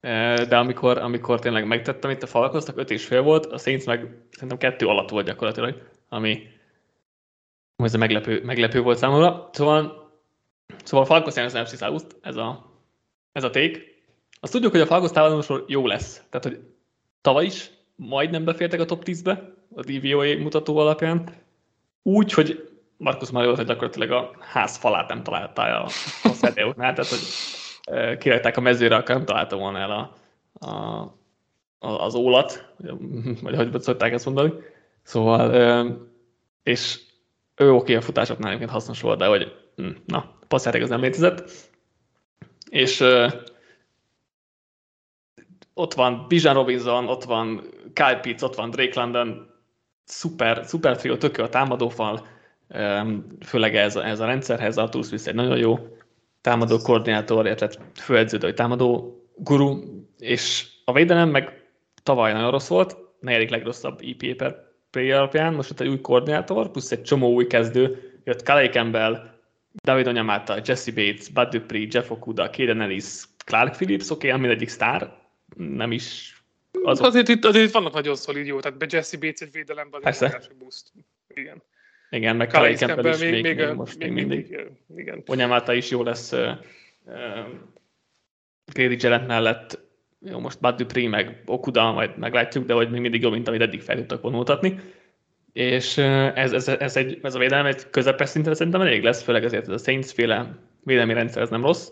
[0.00, 4.16] de amikor, amikor tényleg megtettem itt a Falconsnak, 5 és fél volt, a Saints meg
[4.30, 6.48] szerintem kettő alatt volt gyakorlatilag, ami
[7.76, 9.48] ez meglepő, meglepő volt számomra.
[9.52, 10.10] Szóval,
[10.84, 12.72] szóval a Falcons az NFC South, ez a,
[13.32, 13.78] ez a take.
[14.40, 16.22] Azt tudjuk, hogy a Falcons támadásról jó lesz.
[16.30, 16.60] Tehát, hogy
[17.20, 21.34] tavaly is majdnem befértek a top 10-be, a DVOA mutató alapján.
[22.02, 25.88] Úgy, hogy Markus Mariota gyakorlatilag a ház falát nem találta a,
[26.22, 27.18] a tehát hogy
[28.18, 30.12] kirakták a mezőre, akkor nem találta volna el a,
[30.66, 31.00] a,
[31.78, 32.74] a, az ólat,
[33.42, 34.52] vagy hogy szokták ezt mondani.
[35.02, 35.98] Szóval,
[36.62, 37.00] és
[37.56, 41.50] ő oké, a futásoknál egyébként hasznos volt, de hogy hm, na, passzjáték az nem létezett.
[42.70, 43.04] És
[45.74, 47.62] ott van Bijan Robinson, ott van
[47.92, 49.50] Kyle Pitts, ott van Drake London,
[50.04, 52.26] szuper, szuper trio, tök a támadófal,
[53.44, 55.78] főleg ez a, ez a rendszerhez, Artur Smith egy nagyon jó
[56.40, 59.80] támadó koordinátor, illetve főedződő, hogy támadó guru,
[60.18, 61.64] és a védelem meg
[62.02, 66.70] tavaly nagyon rossz volt, negyedik legrosszabb EPA per play alapján, most ott egy új koordinátor,
[66.70, 69.30] plusz egy csomó új kezdő, jött Kalei Campbell,
[69.84, 74.68] David Onyamata, Jesse Bates, Bud Dupree, Jeff Okuda, Kaden Ellis, Clark Phillips, oké, okay, mindegyik
[74.68, 75.16] sztár,
[75.56, 76.34] nem is
[76.82, 77.06] azok.
[77.06, 80.92] Azért itt, azért itt vannak nagyon szolid jó, tehát Jesse Bates egy védelemben egy boost.
[81.34, 81.62] Igen.
[82.10, 84.60] Igen, meg Kalei Campbell is még, még, még, most még, még mindig.
[84.96, 85.22] Igen.
[85.26, 86.50] Onyamata is jó lesz uh,
[87.04, 87.14] uh,
[88.72, 89.80] Grady Jarrett mellett.
[90.30, 93.60] Jó, most Bud Dupree meg Okuda, majd meglátjuk, de hogy még mindig jobb, mint amit
[93.60, 94.80] eddig fel tudtak vonultatni.
[95.52, 99.22] És uh, ez, ez, ez, egy, ez a védelem egy közepes szinten szerintem elég lesz,
[99.22, 101.90] főleg ezért ez a Saints féle védelmi rendszer ez nem rossz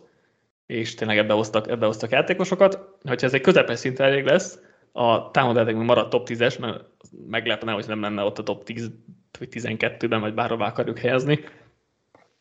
[0.69, 2.79] és tényleg ebbe hoztak, ebbe hoztak játékosokat.
[3.03, 4.59] Hogyha ez egy közepes szinten elég lesz,
[4.99, 6.85] a támadások még marad top 10-es, mert
[7.29, 8.91] meglepne, hogy nem lenne ott a top 10
[9.39, 11.41] vagy 12-ben, vagy bárhová akarjuk helyezni.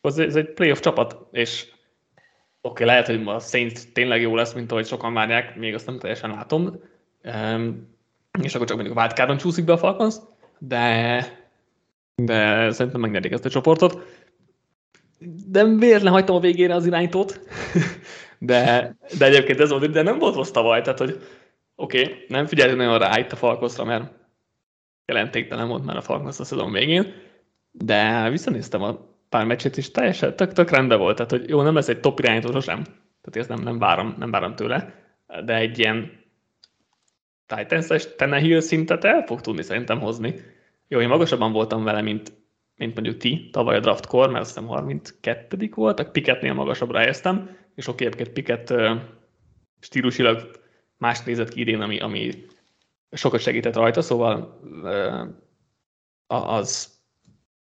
[0.01, 1.65] Az, ez egy playoff csapat, és
[2.61, 5.85] oké, okay, lehet, hogy a Saints tényleg jó lesz, mint ahogy sokan várják, még azt
[5.85, 6.79] nem teljesen látom,
[7.23, 7.95] um,
[8.41, 10.15] és akkor csak mondjuk wildcardon csúszik be a Falcons,
[10.59, 11.21] de,
[12.15, 14.05] de szerintem megnyerik ezt a csoportot
[15.47, 17.39] de véletlen hagytam a végére az irányítót,
[18.39, 21.21] de, de egyébként ez volt, de nem volt rossz tavaly, tehát hogy
[21.79, 24.11] oké, okay, nem figyeltem nagyon rá itt a Falkoszra, mert
[25.05, 27.13] jelentéktelen volt már a Falkosz a szezon végén,
[27.71, 31.75] de visszanéztem a pár meccset, és teljesen tök, tök rendben volt, tehát hogy jó, nem
[31.75, 34.93] lesz egy top irányító sosem, tehát ezt nem, nem, várom, nem várom tőle,
[35.45, 36.25] de egy ilyen
[37.45, 40.35] Titans-es Tenehill szintet el fog tudni szerintem hozni.
[40.87, 42.33] Jó, én magasabban voltam vele, mint,
[42.75, 47.57] mint mondjuk ti tavaly a draftkor, mert azt hiszem 32 volt, a Piketnél magasabbra helyeztem,
[47.75, 48.73] és oké, egyébként Piket
[49.79, 50.51] stílusilag
[50.97, 52.45] más nézett ki idén, ami, ami
[53.11, 54.59] sokat segített rajta, szóval
[56.27, 56.99] az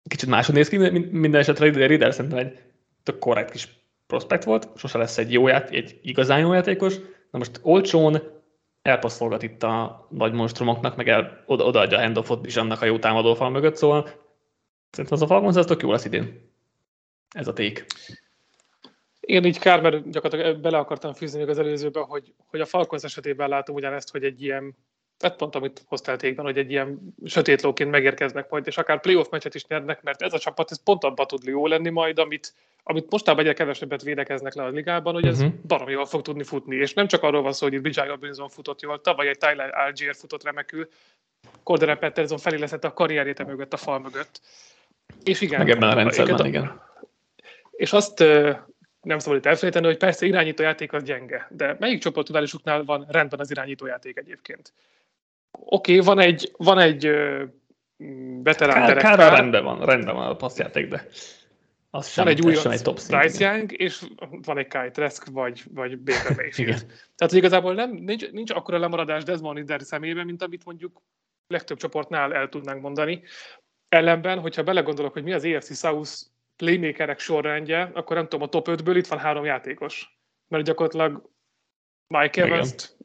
[0.08, 0.76] kicsit máshogy néz ki,
[1.10, 2.58] minden esetre Riddler szerintem egy
[3.02, 3.68] tök korrekt kis
[4.06, 6.96] prospekt volt, sose lesz egy jó ját, egy igazán jó játékos,
[7.30, 8.22] na most olcsón
[8.82, 13.50] elpasszolgat itt a nagy monstrumoknak, meg el, oda, odaadja a handoffot Bizsannak a jó támadófal
[13.50, 14.22] mögött, szóval
[14.92, 16.50] Szerintem az a Falcons az tök jó lesz idén.
[17.30, 17.86] Ez a ték.
[19.26, 23.02] Igen, így kár, mert gyakorlatilag bele akartam fűzni még az előzőbe, hogy, hogy a Falcons
[23.02, 24.76] esetében látom ugyanezt, hogy egy ilyen,
[25.18, 29.28] tehát pont amit hoztál tékben, hogy egy ilyen sötét lóként megérkeznek majd, és akár playoff
[29.30, 32.54] meccset is nyernek, mert ez a csapat ez pont abban tud jó lenni majd, amit,
[32.82, 35.54] amit mostában egyre kevesebbet védekeznek le a ligában, hogy ez uh-huh.
[35.66, 36.76] baromi jól fog tudni futni.
[36.76, 39.74] És nem csak arról van szó, hogy itt Bijay Robinson futott jól, tavaly egy Tyler
[39.74, 40.88] Algier futott remekül,
[41.62, 44.40] Cordero Patterson felé leszett a karrierjét mögött, a fal mögött.
[45.22, 45.58] És igen.
[45.58, 46.80] Meg ebben a rendszerben, igen.
[47.70, 48.24] És azt
[49.02, 53.50] nem szabad itt elfelejteni, hogy persze irányítójáték az gyenge, de melyik csoportudálásuknál van rendben az
[53.50, 54.72] irányítójáték egyébként?
[55.50, 57.10] Oké, okay, van egy, van egy
[58.42, 61.06] veterán Kár, Kár rendben van, rendben van a passzjáték, de
[61.94, 64.04] az sem, van egy új egy top Bryce Young, és
[64.42, 66.86] van egy Kai Trask, vagy, vagy Baker Mayfield.
[67.16, 71.02] Tehát hogy igazából nem, nincs, nincs akkora lemaradás Desmond Ridder szemében, mint amit mondjuk
[71.46, 73.22] legtöbb csoportnál el tudnánk mondani.
[73.88, 76.10] Ellenben, hogyha belegondolok, hogy mi az EFC South
[76.62, 80.18] playmakerek sorrendje, akkor nem tudom, a top 5-ből itt van három játékos.
[80.48, 81.30] Mert gyakorlatilag
[82.06, 82.96] Mike Evans-t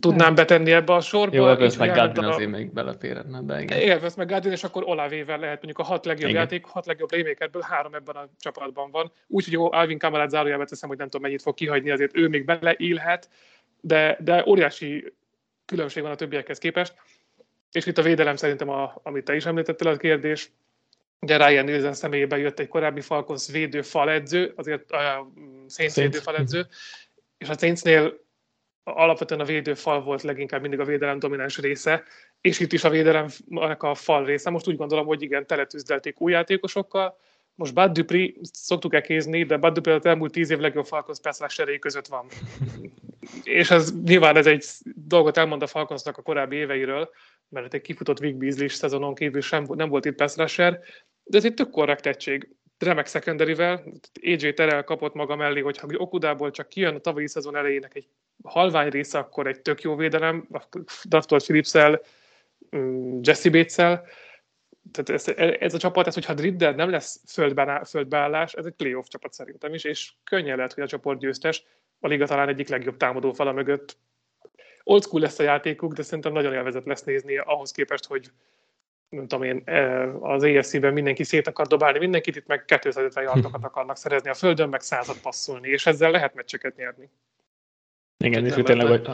[0.00, 1.36] tudnám betenni ebbe a sorba.
[1.36, 3.90] Jó, Evans meg Gardin azért még beleférhetne, de igen.
[3.90, 6.40] Evans meg Gardin, és akkor Olavével lehet mondjuk a hat legjobb igen.
[6.40, 9.12] játék, hat legjobb playmakerből három ebben a csapatban van.
[9.26, 13.28] Úgyhogy Alvin Kamalát zárójelbe teszem, hogy nem tudom mennyit fog kihagyni, azért ő még beleélhet,
[13.80, 15.14] de, de óriási
[15.66, 16.94] különbség van a többiekhez képest.
[17.72, 20.50] És itt a védelem szerintem, a, amit te is említettél a kérdés,
[21.20, 25.30] Ugye Ryan Nielsen személyében jött egy korábbi Falcons védő faledző, azért a
[25.68, 26.66] Saints védő faledző,
[27.38, 28.22] és a Saintsnél
[28.84, 32.02] alapvetően a védőfal volt leginkább mindig a védelem domináns része,
[32.40, 34.50] és itt is a védelemnek a fal része.
[34.50, 37.16] Most úgy gondolom, hogy igen, teletűzdelték új játékosokkal.
[37.54, 41.56] Most Bud Dupri szoktuk elkézni, de Bud Dupri az elmúlt tíz év legjobb Falcons pass
[41.78, 42.26] között van.
[43.42, 47.10] és ez nyilván ez egy dolgot elmond a Falconsnak a korábbi éveiről,
[47.54, 50.34] mert egy kifutott Vic Beasley szezonon kívül sem nem volt itt pass
[51.24, 52.48] de ez egy tök korrekt egység.
[52.78, 53.84] Remek secondary-vel,
[54.22, 58.08] AJ Terrell kapott maga mellé, hogyha Okudából csak kijön a tavalyi szezon elejének egy
[58.42, 60.48] halvány része, akkor egy tök jó védelem,
[61.02, 61.72] draftolt phillips
[62.76, 64.00] mm, Jesse bates
[64.92, 65.28] tehát ez,
[65.60, 69.74] ez, a csapat, ez, hogyha Driddel nem lesz földben, földbeállás, ez egy playoff csapat szerintem
[69.74, 71.64] is, és könnyen lehet, hogy a csoport győztes,
[72.00, 73.96] a liga talán egyik legjobb támadó fala mögött.
[74.84, 78.30] Old school lesz a játékuk, de szerintem nagyon élvezett lesz nézni ahhoz képest, hogy
[79.08, 83.64] nem tudom én, e, az ESC-ben mindenki szét akar dobálni mindenkit, itt meg 250 yardokat
[83.64, 87.10] akarnak szerezni a földön, meg százat passzolni, és ezzel lehet meccseket nyerni.
[88.24, 89.08] Igen, és tényleg, hogy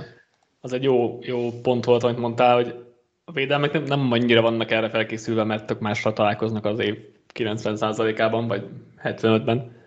[0.61, 2.85] az egy jó, jó pont volt, amit mondtál, hogy
[3.25, 6.99] a védelmek nem, nem annyira vannak erre felkészülve, mert tök másra találkoznak az év
[7.35, 8.69] 90%-ában, vagy
[9.03, 9.80] 75-ben.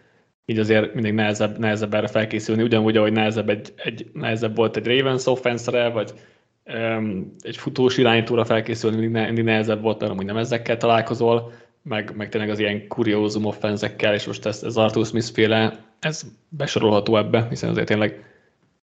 [0.45, 4.87] Így azért mindig nehezebb, nehezebb erre felkészülni, ugyanúgy, ahogy nehezebb, egy, egy, nehezebb volt egy
[4.87, 6.13] Ravens offense vagy
[6.65, 11.51] um, egy futós irányítóra felkészülni, mindig, ne, mindig nehezebb volt, mert amúgy nem ezekkel találkozol,
[11.81, 16.23] meg, meg tényleg az ilyen kuriózum offenzekkel, és most ez, ez Arthur Smith féle, ez
[16.49, 18.25] besorolható ebbe, hiszen azért tényleg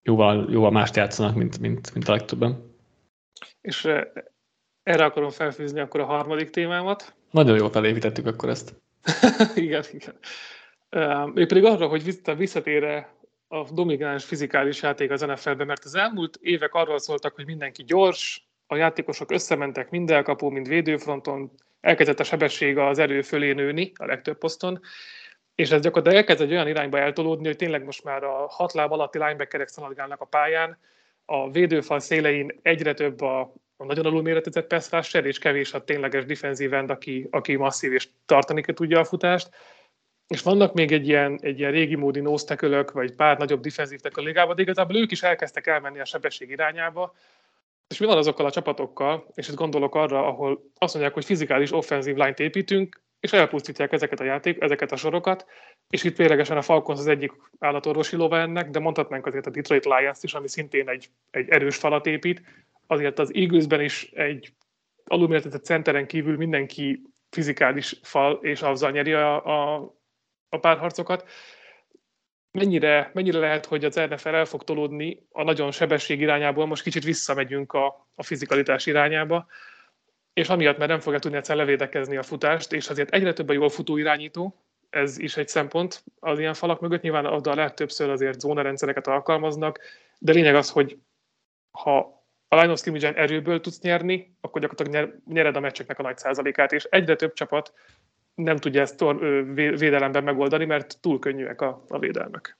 [0.02, 2.72] jóval, jóval mást játszanak, mint, mint, mint a legtöbben.
[3.60, 3.84] És
[4.82, 7.14] erre akarom felfűzni akkor a harmadik témámat.
[7.30, 8.74] Nagyon jól felépítettük akkor ezt.
[9.54, 10.14] igen, igen.
[11.34, 13.06] Még pedig arra, hogy visszatér
[13.48, 18.48] a domináns fizikális játék az NFL-ben, mert az elmúlt évek arról szóltak, hogy mindenki gyors,
[18.66, 21.50] a játékosok összementek mind elkapó, mind védőfronton,
[21.80, 24.80] elkezdett a sebessége az erő fölé nőni a legtöbb poszton,
[25.54, 28.92] és ez gyakorlatilag elkezd egy olyan irányba eltolódni, hogy tényleg most már a hat láb
[28.92, 30.78] alatti linebackerek szaladgálnak a pályán,
[31.24, 33.40] a védőfal szélein egyre több a,
[33.76, 38.62] a nagyon alulméretezett pass és kevés a tényleges defensív end, aki, aki masszív és tartani
[38.62, 39.48] tudja a futást.
[40.30, 44.20] És vannak még egy ilyen, egy ilyen régi módi nose vagy pár nagyobb defensív a
[44.20, 47.14] ligában, de igazából ők is elkezdtek elmenni a sebesség irányába,
[47.88, 51.72] és mi van azokkal a csapatokkal, és itt gondolok arra, ahol azt mondják, hogy fizikális
[51.72, 55.46] offenzív line építünk, és elpusztítják ezeket a játék, ezeket a sorokat,
[55.88, 59.84] és itt véglegesen a Falcons az egyik állatorvosi lova ennek, de mondhatnánk azért a Detroit
[59.84, 62.42] Lions is, ami szintén egy, egy erős falat épít,
[62.86, 64.52] azért az Eaglesben is egy
[65.04, 69.94] alulméretezett centeren kívül mindenki fizikális fal, és azzal nyeri a, a,
[70.50, 71.28] a párharcokat.
[72.50, 77.04] Mennyire, mennyire lehet, hogy az NFL el fog tolódni a nagyon sebesség irányából, most kicsit
[77.04, 79.46] visszamegyünk a, a fizikalitás irányába,
[80.32, 83.52] és amiatt, mert nem fogja tudni egyszer levédekezni a futást, és azért egyre több a
[83.52, 87.02] jól futó irányító, ez is egy szempont az ilyen falak mögött.
[87.02, 89.80] Nyilván oda lehet többször azért zónarendszereket alkalmaznak,
[90.18, 90.98] de lényeg az, hogy
[91.70, 96.72] ha a line of erőből tudsz nyerni, akkor gyakorlatilag nyered a meccseknek a nagy százalékát,
[96.72, 97.72] és egyre több csapat
[98.42, 99.04] nem tudja ezt
[99.54, 102.58] védelemben megoldani, mert túl könnyűek a, a védelmek.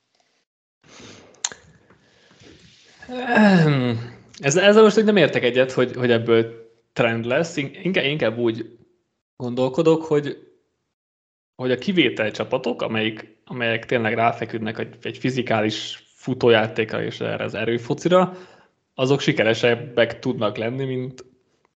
[4.39, 8.77] Ez, ezzel most nem értek egyet, hogy, hogy ebből trend lesz, inkább, inkább úgy
[9.35, 10.37] gondolkodok, hogy,
[11.55, 17.53] hogy a kivétel csapatok, amelyik, amelyek tényleg ráfeküdnek egy, egy fizikális futójátékra és erre az
[17.53, 18.37] erőfocira,
[18.95, 21.25] azok sikeresebbek tudnak lenni, mint,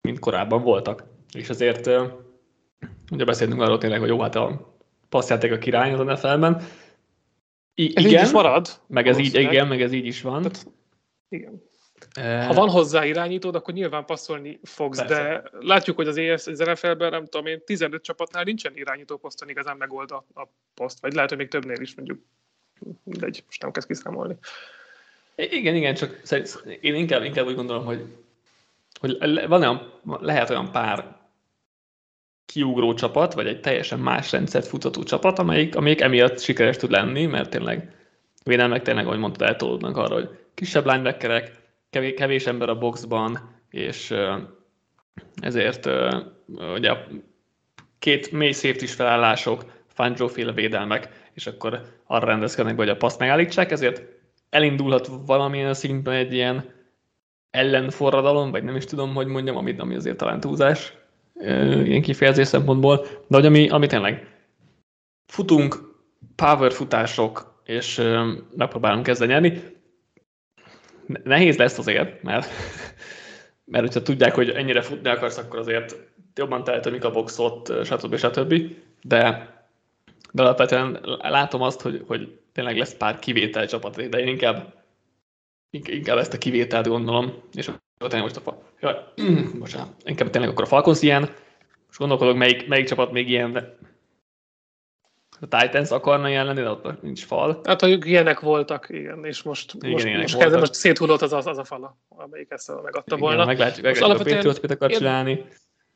[0.01, 1.03] mint korábban voltak.
[1.33, 1.89] És azért
[3.11, 4.75] ugye beszélünk arról tényleg, hogy jó, hát a
[5.09, 6.61] passzjáték a király az NFL-ben.
[7.75, 8.67] I- ez igen, így is marad.
[8.87, 10.41] Meg ez így, igen, meg ez így is van.
[10.41, 10.67] Tehát,
[11.29, 11.71] igen.
[12.15, 15.13] Ha van hozzá irányítód, akkor nyilván passzolni fogsz, Persze.
[15.13, 19.49] de látjuk, hogy az ES, az NFL-ben nem tudom én, 15 csapatnál nincsen irányító poszton
[19.49, 22.19] igazán megold a, a poszt, vagy lehet, hogy még többnél is mondjuk.
[23.19, 24.35] egy most nem kezd kiszámolni.
[25.35, 26.21] Igen, igen, csak
[26.81, 28.05] én inkább, inkább úgy gondolom, hogy,
[28.99, 29.17] hogy
[29.47, 31.22] van olyan, lehet olyan pár
[32.53, 37.25] kiugró csapat, vagy egy teljesen más rendszert futató csapat, amelyik, amelyik emiatt sikeres tud lenni,
[37.25, 37.95] mert tényleg
[38.43, 41.51] védelmek tényleg, ahogy mondtad, eltolódnak arra, hogy kisebb linebackerek,
[41.89, 43.39] kevés, kevés ember a boxban,
[43.69, 44.13] és
[45.41, 45.89] ezért
[46.73, 47.05] ugye a
[47.99, 54.01] két mély safety felállások, Fangio védelmek, és akkor arra rendezkednek, hogy a paszt megállítsák, ezért
[54.49, 56.71] elindulhat valamilyen szinten egy ilyen
[57.51, 60.93] ellenforradalom, vagy nem is tudom, hogy mondjam, amit, ami azért talán túlzás
[61.85, 64.27] ilyen kifejezés szempontból, de hogy ami, ami tényleg
[65.25, 65.93] futunk,
[66.35, 68.01] power futások, és
[68.55, 69.61] megpróbálunk kezdeni nyerni.
[71.23, 72.49] Nehéz lesz azért, mert,
[73.71, 75.95] mert hogyha tudják, hogy ennyire futni akarsz, akkor azért
[76.35, 78.15] jobban teltömik a boxot, stb.
[78.15, 78.53] stb.
[79.01, 79.51] De,
[80.31, 84.73] de alapvetően látom azt, hogy, hogy tényleg lesz pár kivétel csapat, de én inkább,
[85.73, 88.61] inkább ezt a kivételt gondolom, és tényleg most a fa...
[88.79, 88.95] Jaj,
[89.59, 91.21] bocsánat, inkább tényleg akkor a Falcons ilyen.
[91.87, 93.77] Most gondolkodok, melyik, melyik csapat még ilyen, de
[95.39, 97.61] a Titans akarna ilyen lenni, de ott nincs fal.
[97.63, 101.47] Hát, hogy ilyenek voltak, igen, és most, igen, most, most, kezdem, most széthullott az, az,
[101.47, 103.35] az a fala, amelyik ezt megadta volna.
[103.35, 105.45] Igen, meglátjuk, meglátjuk a Patriots mit akar csinálni.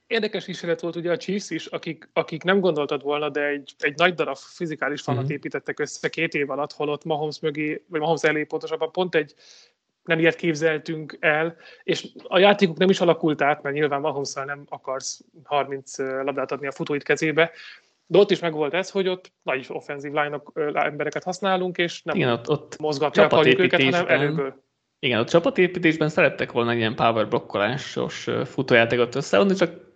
[0.07, 3.97] Érdekes kísérlet volt ugye a Chiefs is, akik, akik nem gondoltad volna, de egy, egy
[3.97, 5.35] nagy darab fizikális falat uh-huh.
[5.35, 9.33] építettek össze két év alatt, holott Mahomes mögé, vagy Mahomes elé pontosabban pont egy
[10.03, 14.63] nem ilyet képzeltünk el, és a játékuk nem is alakult át, mert nyilván mahomes nem
[14.69, 17.51] akarsz 30 labdát adni a futóit kezébe,
[18.05, 20.41] de ott is megvolt ez, hogy ott nagy offenzív line
[20.73, 24.63] embereket használunk, és nem Igen, ott, ott mozgatni akarjuk őket, hanem előből.
[24.99, 29.87] Igen, a csapatépítésben szerettek volna ilyen power blokkolásos futójátékot összeadni, csak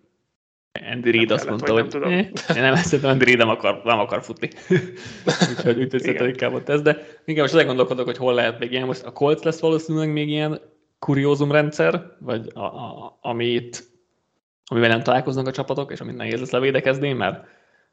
[0.79, 4.23] Andy Reid azt mondta, hogy nem, eh, nem szerintem Andy Reid nem akar, nem akar
[4.23, 4.49] futni.
[5.49, 8.85] úgyhogy hogy inkább ott ez, de igen, most gondolkodok, hogy hol lehet még ilyen.
[8.85, 10.61] Most a Colts lesz valószínűleg még ilyen
[10.99, 13.83] kuriózum rendszer, vagy a, a, amit,
[14.65, 17.45] amivel nem találkoznak a csapatok, és amit nehéz lesz levédekezni, mert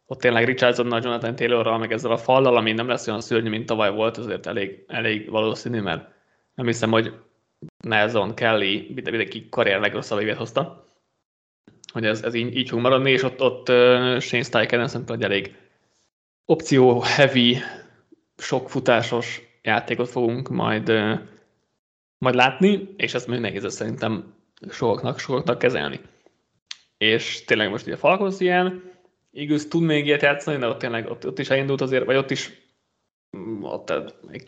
[0.07, 3.67] ott tényleg Richardsonnal, Jonathan Taylorral, meg ezzel a fallal, ami nem lesz olyan szörnyű, mint
[3.67, 6.09] tavaly volt, azért elég, elég valószínű, mert
[6.55, 7.13] nem hiszem, hogy
[7.85, 10.88] Nelson Kelly mindenki karrier legrosszabb évet hozta
[11.93, 15.23] hogy ez, ez így, így fog maradni, és ott, ott uh, Shane Steichen szerintem egy
[15.23, 15.55] elég
[16.45, 17.57] opció heavy,
[18.37, 20.89] sok futásos játékot fogunk majd,
[22.19, 24.35] majd látni, és ezt még nehéz szerintem
[24.71, 26.01] sokaknak, sokaknak kezelni.
[26.97, 28.83] És tényleg most ugye Falcons ilyen,
[29.33, 32.31] Eagles tud még ilyet játszani, de ott tényleg ott, ott is elindult azért, vagy ott
[32.31, 32.51] is
[33.37, 33.91] mm, ott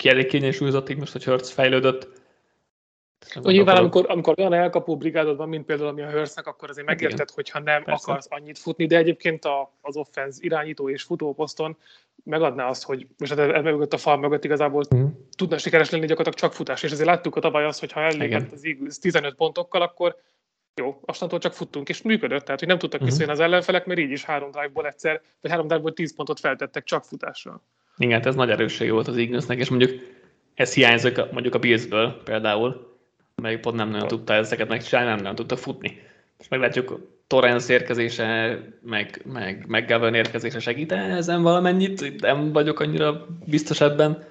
[0.03, 2.20] elég kényesülzott, most, hogy Hertz fejlődött,
[3.41, 6.87] hogy nyilván, amikor, amikor olyan elkapó brigádod van, mint például ami a Hörsznek, akkor azért
[6.87, 7.33] megérted, Igen.
[7.35, 8.11] hogyha nem Persze.
[8.11, 11.77] akarsz annyit futni, de egyébként a, az offenz irányító és futóposzton
[12.23, 15.05] megadná azt, hogy most hát mögött a fal mögött igazából mm.
[15.37, 18.51] tudna sikeres lenni gyakorlatilag csak futás, és azért láttuk a tavaly azt, hogy ha ellépett
[18.51, 20.15] az Eagles 15 pontokkal, akkor
[20.75, 23.29] jó, aztantól csak futtunk, és működött, tehát hogy nem tudtak uh-huh.
[23.29, 27.03] az ellenfelek, mert így is három drive-ból egyszer, vagy három drive-ból tíz pontot feltettek csak
[27.03, 27.61] futásra.
[27.97, 29.91] Igen, ez nagy erősség volt az Eaglesnek, és mondjuk
[30.53, 32.90] ez hiányzik mondjuk a Billsből például,
[33.41, 36.01] melyik pont nem nagyon tudta ezeket megcsinálni, nem nagyon tudta futni.
[36.39, 43.27] És meglátjuk, Torrens érkezése, meg, meg, meg Gavin érkezése segít ezen valamennyit, nem vagyok annyira
[43.45, 44.23] biztos ebben.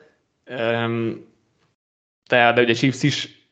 [2.29, 3.49] De, de ugye Chiefs is,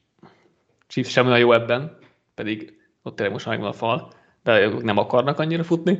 [0.86, 1.98] Chiefs sem olyan jó ebben,
[2.34, 5.98] pedig ott tényleg most megvan a fal, de ők nem akarnak annyira futni.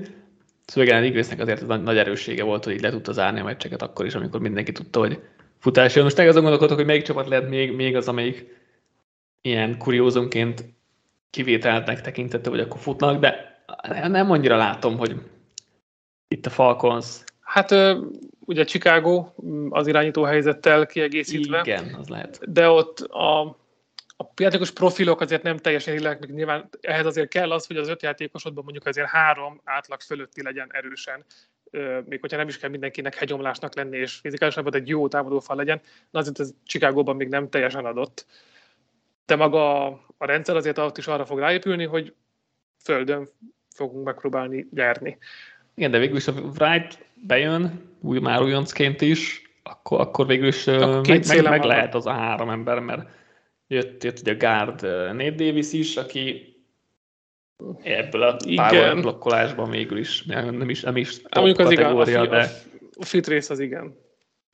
[0.67, 3.83] Szóval igen, Eaglesnek azért nagy, nagy erőssége volt, hogy így le tudta zárni a meccseket
[3.83, 5.21] akkor is, amikor mindenki tudta, hogy
[5.59, 6.05] futás jön.
[6.05, 8.57] Most meg azon gondolkodok, hogy melyik csapat lehet még, még az, amelyik
[9.41, 10.65] ilyen kuriózumként
[11.31, 13.63] kivételnek tekintette, hogy akkor futnak, de
[14.09, 15.17] nem annyira látom, hogy
[16.29, 17.25] itt a Falcons.
[17.41, 17.75] Hát
[18.39, 19.29] ugye Chicago
[19.69, 21.61] az irányító helyzettel kiegészítve.
[21.61, 22.53] Igen, az lehet.
[22.53, 23.41] De ott a,
[24.17, 27.89] a játékos profilok azért nem teljesen illek, még nyilván ehhez azért kell az, hogy az
[27.89, 31.25] öt játékosodban mondjuk azért három átlag fölötti legyen erősen,
[32.05, 35.81] még hogyha nem is kell mindenkinek hegyomlásnak lenni, és fizikálisan egy jó támadófal legyen,
[36.11, 38.27] de azért ez Chicagóban még nem teljesen adott
[39.29, 42.15] de maga a rendszer azért ott is arra fog ráépülni, hogy
[42.83, 43.29] földön
[43.75, 45.19] fogunk megpróbálni nyerni.
[45.75, 50.65] Igen, de végül is a Wright bejön, úgy már újoncként is, akkor, akkor végül is
[50.65, 53.09] meg, meg, meg lehet az a három ember, mert
[53.67, 54.83] jött, jött ugye a Guard
[55.17, 56.57] Nate Davis is, aki
[57.83, 62.35] ebből a power blokkolásban végül is, nem is, nem is top Mondjuk az kategória, igen,
[62.35, 62.51] a, de...
[62.99, 63.85] A fit rész az igen.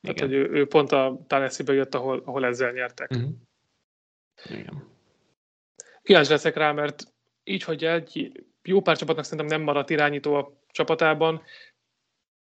[0.01, 0.15] igen.
[0.15, 3.11] Tehát, hogy ő, ő pont a Tennessee-be jött, ahol, ahol ezzel nyertek.
[3.11, 3.29] Uh-huh.
[4.43, 4.87] Igen.
[6.03, 7.03] Kíváncsi leszek rá, mert
[7.43, 11.43] így, hogy egy jó pár csapatnak szerintem nem maradt irányító a csapatában,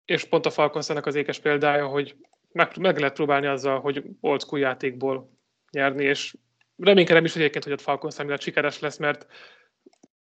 [0.04, 2.16] és pont a falcons az ékes példája, hogy
[2.52, 5.30] meg, meg lehet próbálni azzal, hogy old school játékból
[5.70, 6.36] nyerni, és
[6.76, 9.26] reménykedem is hogy egyébként, hogy a Falcons emiatt sikeres lesz, mert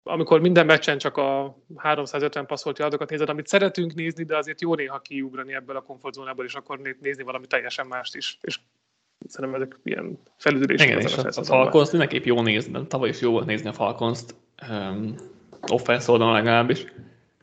[0.03, 4.75] amikor minden meccsen csak a 350 passzolt adokat nézed, amit szeretünk nézni, de azért jó
[4.75, 8.37] néha kiugrani ebből a komfortzónából, és akkor nézni valami teljesen mást is.
[8.41, 8.59] És
[9.27, 10.87] szerintem ezek ilyen felüdülések.
[10.87, 14.35] Igen, és a, a Falcons mindenképp jó nézni, tavaly is jó volt nézni a Falcons-t,
[14.69, 15.15] um,
[15.71, 16.85] offense oldalon legalábbis,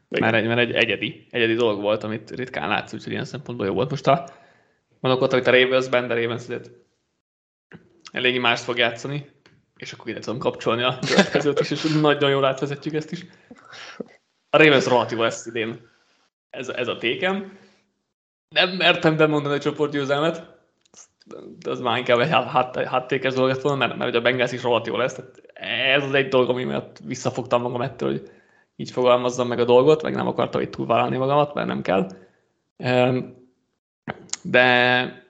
[0.09, 3.73] mert egy, mert egy egyedi, egyedi dolog volt, amit ritkán látsz, úgyhogy ilyen szempontból jó
[3.73, 3.91] volt.
[3.91, 4.29] Most a,
[5.01, 6.45] mondok ott, hogy a Ravens-ben, de Ravens
[8.13, 9.31] eléggé mást fog játszani,
[9.77, 13.27] és akkor ide tudom kapcsolni a következőt is, és nagyon jól átvezetjük ezt is.
[14.51, 15.89] A Ravens jó lesz idén.
[16.51, 17.59] Ez, ez a tékem.
[18.49, 20.56] Nem mertem bemondani a csoportgyőzelmet,
[21.69, 25.15] az már inkább egy háttékes dolog volna, mert, mert a Bengals is rohadt jó lesz.
[25.15, 25.43] Tehát
[25.95, 28.31] ez az egy dolog, ami miatt visszafogtam magam ettől, hogy
[28.77, 32.09] így fogalmazzam meg a dolgot, meg nem akartam itt túlvállalni magamat, mert nem kell.
[34.43, 35.25] De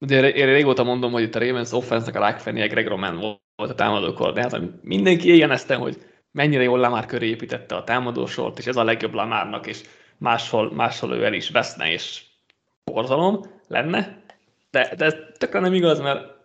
[0.00, 3.74] Ugye én régóta mondom, hogy itt a Ravens offense a legfennie Greg Roman volt a
[3.74, 4.70] támadó koordinátor.
[4.82, 5.96] Mindenki éjjenezte, hogy
[6.30, 9.82] mennyire jól Lamar köré építette a támadósort, és ez a legjobb Lamarnak, és
[10.18, 12.22] máshol, máshol ő el is veszne, és
[12.84, 14.19] borzalom lenne.
[14.70, 16.38] De, de ez tökre nem igaz, mert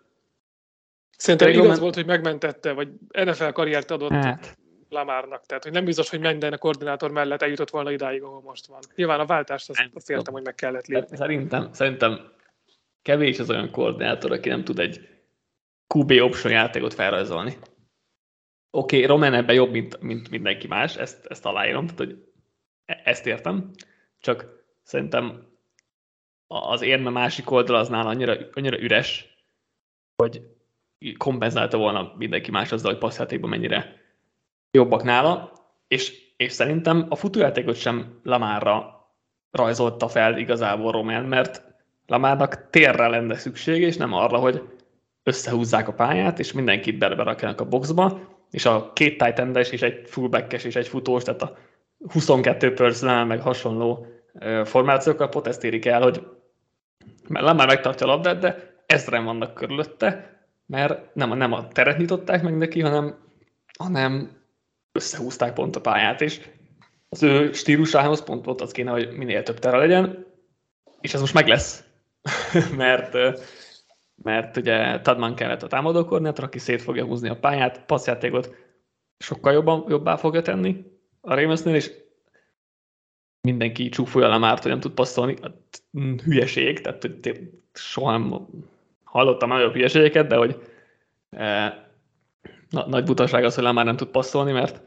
[1.17, 1.79] Szerintem igaz Roman...
[1.79, 4.57] volt, hogy megmentette, vagy NFL karriert adott hát.
[4.89, 5.45] Lamárnak.
[5.45, 8.79] Tehát, hogy nem biztos, hogy minden a koordinátor mellett eljutott volna idáig, ahol most van.
[8.95, 11.17] Nyilván a váltást azt, azt értem, hogy meg kellett lépni.
[11.17, 12.31] Szerintem, szerintem
[13.01, 15.09] kevés az olyan koordinátor, aki nem tud egy
[15.95, 17.57] QB option játékot felrajzolni.
[18.71, 22.25] Oké, okay, Roman ebben jobb, mint, mint mindenki más, ezt, ezt aláírom, tehát hogy
[22.85, 23.71] e, ezt értem,
[24.19, 24.45] csak
[24.83, 25.54] szerintem
[26.55, 29.35] az érme másik oldal az nála annyira, annyira üres,
[30.15, 30.41] hogy
[31.17, 33.95] kompenzálta volna mindenki más azzal, hogy passzjátékban mennyire
[34.71, 35.51] jobbak nála,
[35.87, 38.95] és, és szerintem a futójátékot sem Lamárra
[39.51, 41.63] rajzolta fel igazából Roman, mert
[42.07, 44.61] Lamárnak térre lenne szüksége, és nem arra, hogy
[45.23, 48.19] összehúzzák a pályát, és mindenkit berakjanak a boxba,
[48.51, 51.57] és a két titan és egy fullbackes és egy futós, tehát a
[52.11, 54.05] 22 personnel meg hasonló
[54.63, 56.27] formációkkal pont ezt el, hogy
[57.27, 62.57] Lamár megtartja a labdát, de ezren vannak körülötte, mert nem, nem a teret nyitották meg
[62.57, 63.17] neki, hanem,
[63.79, 64.31] hanem
[64.91, 66.41] összehúzták pont a pályát, és
[67.09, 70.25] az ő stílusához pont ott az kéne, hogy minél több tere legyen,
[71.01, 71.83] és ez most meg lesz,
[72.77, 73.13] mert,
[74.15, 78.55] mert ugye Tadman kellett a támadókornátor, aki szét fogja húzni a pályát, passzjátékot
[79.17, 80.85] sokkal jobban, jobbá fogja tenni
[81.21, 81.91] a Ravensnél, és
[83.45, 85.35] mindenki csúfolja le már, hogy nem tud passzolni.
[85.41, 85.83] Hát,
[86.23, 88.47] hülyeség, tehát hogy soha nem
[89.03, 90.61] hallottam nagyobb hülyeségeket, de hogy
[91.29, 91.67] e,
[92.69, 94.81] na, nagy butaság az, hogy már nem tud passzolni, mert,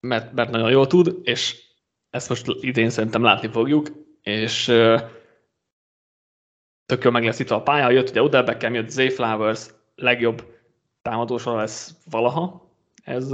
[0.00, 1.62] mert, mert nagyon jól tud, és
[2.10, 3.88] ezt most idén szerintem látni fogjuk,
[4.22, 5.10] és e,
[6.86, 10.44] tök jól meg lesz itt a pálya, jött ugye Odell Beckham, jött Zay Flowers, legjobb
[11.02, 12.70] támadósor lesz valaha,
[13.04, 13.30] ez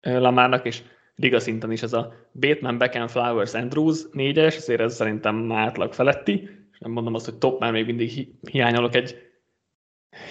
[0.00, 0.82] Lamárnak, és
[1.16, 5.92] liga szinten is ez a Bateman, Beckham, Flowers, Andrews négyes, ezért ez szerintem már átlag
[5.92, 6.32] feletti,
[6.72, 9.30] és nem mondom azt, hogy top, mert még mindig hi- hiányolok egy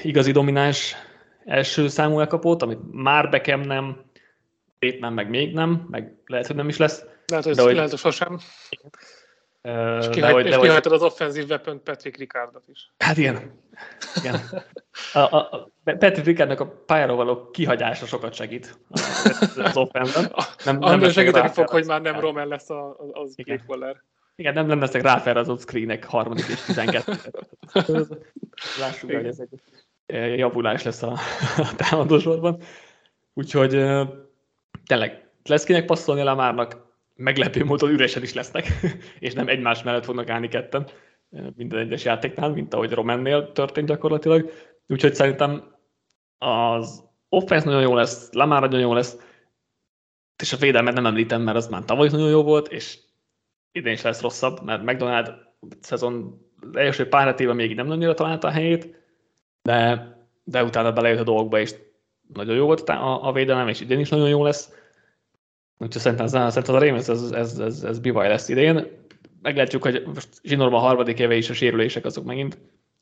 [0.03, 0.95] igazi domináns
[1.45, 4.03] első számú elkapót, amit már Beckham nem,
[4.79, 7.05] Bateman meg még nem, meg lehet, hogy nem is lesz.
[7.27, 8.39] Lehet, hogy, de, hogy, lehet, hogy sosem.
[9.99, 12.91] És kihagytad hogy, az offenzív weapon Patrick Ricardot is.
[12.97, 13.61] Hát igen.
[14.16, 14.39] igen.
[15.13, 18.80] A, a, a Patrick Ricardnak a pályáról való kihagyása sokat segít
[19.57, 20.32] az offenben.
[20.66, 23.63] Nem, nem Amiben segíteni fog, hogy már nem Roman lesz az, az igen.
[23.68, 24.01] Waller.
[24.36, 27.11] Igen, nem, nem lesznek ráfelrazott screenek harmadik és 12.
[28.80, 29.39] Lássuk, hogy ez
[30.05, 31.18] egy javulás lesz a,
[31.57, 32.61] a támadósorban.
[33.34, 33.70] Úgyhogy
[34.86, 36.84] tényleg lesz kinek passzolni Lamárnak,
[37.16, 38.68] meglepő módon üresen is lesznek,
[39.20, 40.88] és nem egymás mellett fognak állni ketten
[41.55, 44.51] minden egyes játéknál, mint ahogy Romannél történt gyakorlatilag.
[44.88, 45.76] Úgyhogy szerintem
[46.38, 49.18] az offense nagyon jó lesz, Lamar nagyon jó lesz,
[50.41, 52.99] és a védelmet nem említem, mert az már tavaly nagyon jó volt, és
[53.72, 55.34] idén is lesz rosszabb, mert McDonald
[55.82, 56.41] szezon
[56.74, 59.03] első pár hetében még nem nagyon találta a helyét,
[59.61, 60.09] de,
[60.43, 61.76] de utána belejött a dolgokba, és
[62.34, 64.74] nagyon jó volt a, a védelem, és idén is nagyon jó lesz.
[65.78, 68.88] Úgyhogy szerintem, szerintem a Ravens ez, ez, ez, ez bivaj lesz idén.
[69.41, 72.57] Meglátjuk, hogy most zsinórban a harmadik éve is a sérülések azok megint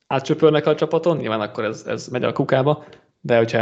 [0.07, 2.85] átcsöpörnek a csapaton, nyilván akkor ez, ez megy a kukába,
[3.21, 3.59] de hogyha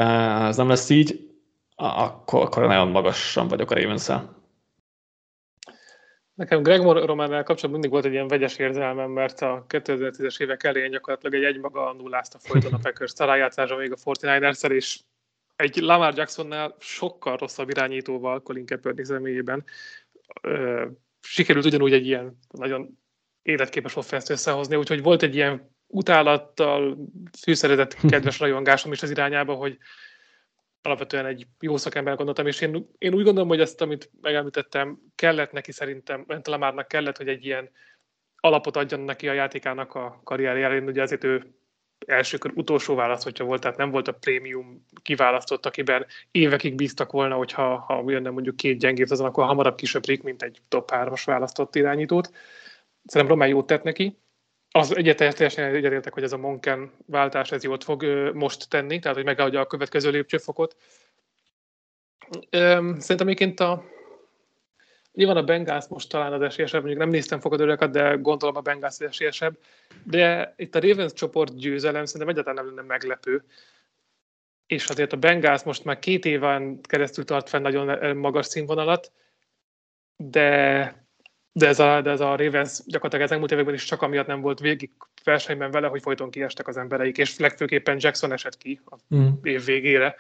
[0.48, 1.30] ez nem lesz így,
[1.76, 4.10] akkor, akkor nagyon magasan vagyok a ravens.
[6.34, 10.92] Nekem Greg Románál kapcsolatban mindig volt egy ilyen vegyes érzelmem, mert a 2010-es évek elején
[10.92, 15.00] gyakorlatilag egy egymaga nullázta folyton a Packers találjátása még a 49ers és
[15.62, 19.64] egy Lamar Jacksonnál sokkal rosszabb irányítóval Colin Kaepernick személyében
[21.22, 23.00] sikerült ugyanúgy egy ilyen nagyon
[23.42, 26.98] életképes offenszt összehozni, úgyhogy volt egy ilyen utálattal
[27.42, 29.78] fűszerezett kedves rajongásom is az irányába, hogy
[30.82, 35.52] alapvetően egy jó szakember gondoltam, és én, én úgy gondolom, hogy ezt, amit megemlítettem, kellett
[35.52, 37.70] neki szerintem, Lamárnak kellett, hogy egy ilyen
[38.36, 40.80] alapot adjon neki a játékának a karrierjére.
[40.80, 41.54] Ugye azért ő
[42.08, 47.36] első kör utolsó választottja volt, tehát nem volt a prémium kiválasztott, akiben évekig bíztak volna,
[47.36, 51.76] hogyha ha jönne mondjuk két gyengébb azon, akkor hamarabb kisöprik, mint egy top 3-as választott
[51.76, 52.32] irányítót.
[53.06, 54.18] Szerintem Román jót tett neki.
[54.74, 59.26] Az egyetértesen egyetértek, hogy ez a Monken váltás ez jót fog most tenni, tehát hogy
[59.26, 60.76] megadja a következő lépcsőfokot.
[62.50, 63.84] Szerintem egyébként a
[65.14, 68.94] Nyilván a Bengals most talán az esélyesebb, mondjuk nem néztem fogadórakat, de gondolom a Bengals
[69.00, 69.58] az esélyesebb.
[70.04, 73.44] De itt a Ravens csoport győzelem szerintem egyáltalán nem lenne meglepő.
[74.66, 79.12] És azért a Bengals most már két éven keresztül tart fenn nagyon magas színvonalat,
[80.16, 81.00] de
[81.52, 84.42] de ez a, de ez a Ravens gyakorlatilag az elmúlt években is csak amiatt nem
[84.42, 84.92] volt végig
[85.24, 89.28] versenyben vele, hogy folyton kiestek az embereik, és legfőképpen Jackson esett ki a mm.
[89.44, 90.16] év végére.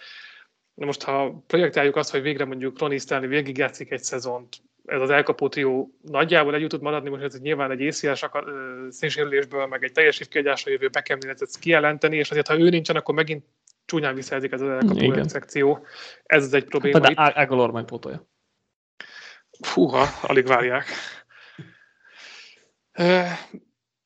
[0.74, 5.10] Na most, ha projektáljuk azt, hogy végre mondjuk Ronnie Stanley végigjátszik egy szezont, ez az
[5.10, 8.26] elkapó trió nagyjából együtt tud maradni, most ez nyilván egy ACS
[8.90, 13.16] szénsérülésből, meg egy teljes évkiadásra jövő Beckhamnél ezt kijelenteni, és azért, ha ő nincsen, akkor
[13.16, 13.46] megint
[13.86, 15.86] csúnyán visszahelyezik ez az elkapó szekció.
[16.24, 17.00] Ez az egy probléma.
[17.04, 18.28] Hát, de Ágolor megpótolja.
[19.62, 20.86] Fúha, alig várják.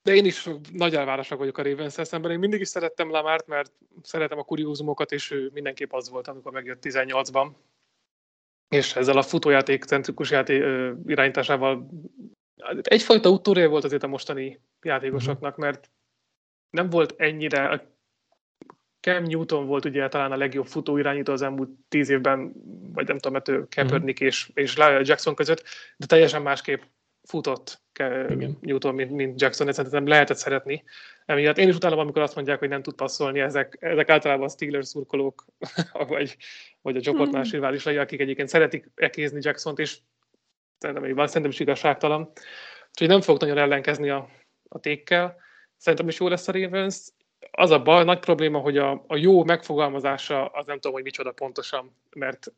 [0.03, 2.31] De én is nagy elvárások vagyok a ravens szemben.
[2.31, 3.71] Én mindig is szerettem Lamárt, mert
[4.01, 7.47] szeretem a kuriózumokat, és ő mindenképp az volt, amikor megjött 18-ban
[8.69, 10.63] és ezzel a futójáték centrikus játék
[11.05, 11.89] irányításával
[12.81, 15.91] egyfajta úttörő volt azért a mostani játékosoknak, mert
[16.69, 17.93] nem volt ennyire,
[19.05, 22.53] Cam Newton volt ugye talán a legjobb futó irányító az elmúlt tíz évben,
[22.93, 24.25] vagy nem tudom, mert Kaepernick mm.
[24.25, 25.63] és, és Jackson között,
[25.97, 26.81] de teljesen másképp
[27.27, 28.57] futott Igen.
[28.61, 30.83] Newton, mint, mint Jackson, ezt nem lehetett szeretni.
[31.25, 34.49] Emiatt én is utálom, amikor azt mondják, hogy nem tud passzolni, ezek, ezek általában a
[34.49, 35.45] Steelers szurkolók,
[36.07, 36.37] vagy,
[36.81, 37.59] vagy a csoport más hmm.
[37.59, 39.97] riválisai, akik egyébként szeretik ekézni Jackson-t, és
[40.77, 42.31] szerintem, van, szerintem is igazságtalan.
[42.89, 44.29] Úgyhogy nem fog nagyon ellenkezni a,
[44.69, 45.35] a tékkel.
[45.77, 46.97] Szerintem is jó lesz a Ravens.
[47.51, 51.31] Az a baj, nagy probléma, hogy a, a jó megfogalmazása az nem tudom, hogy micsoda
[51.31, 52.53] pontosan, mert,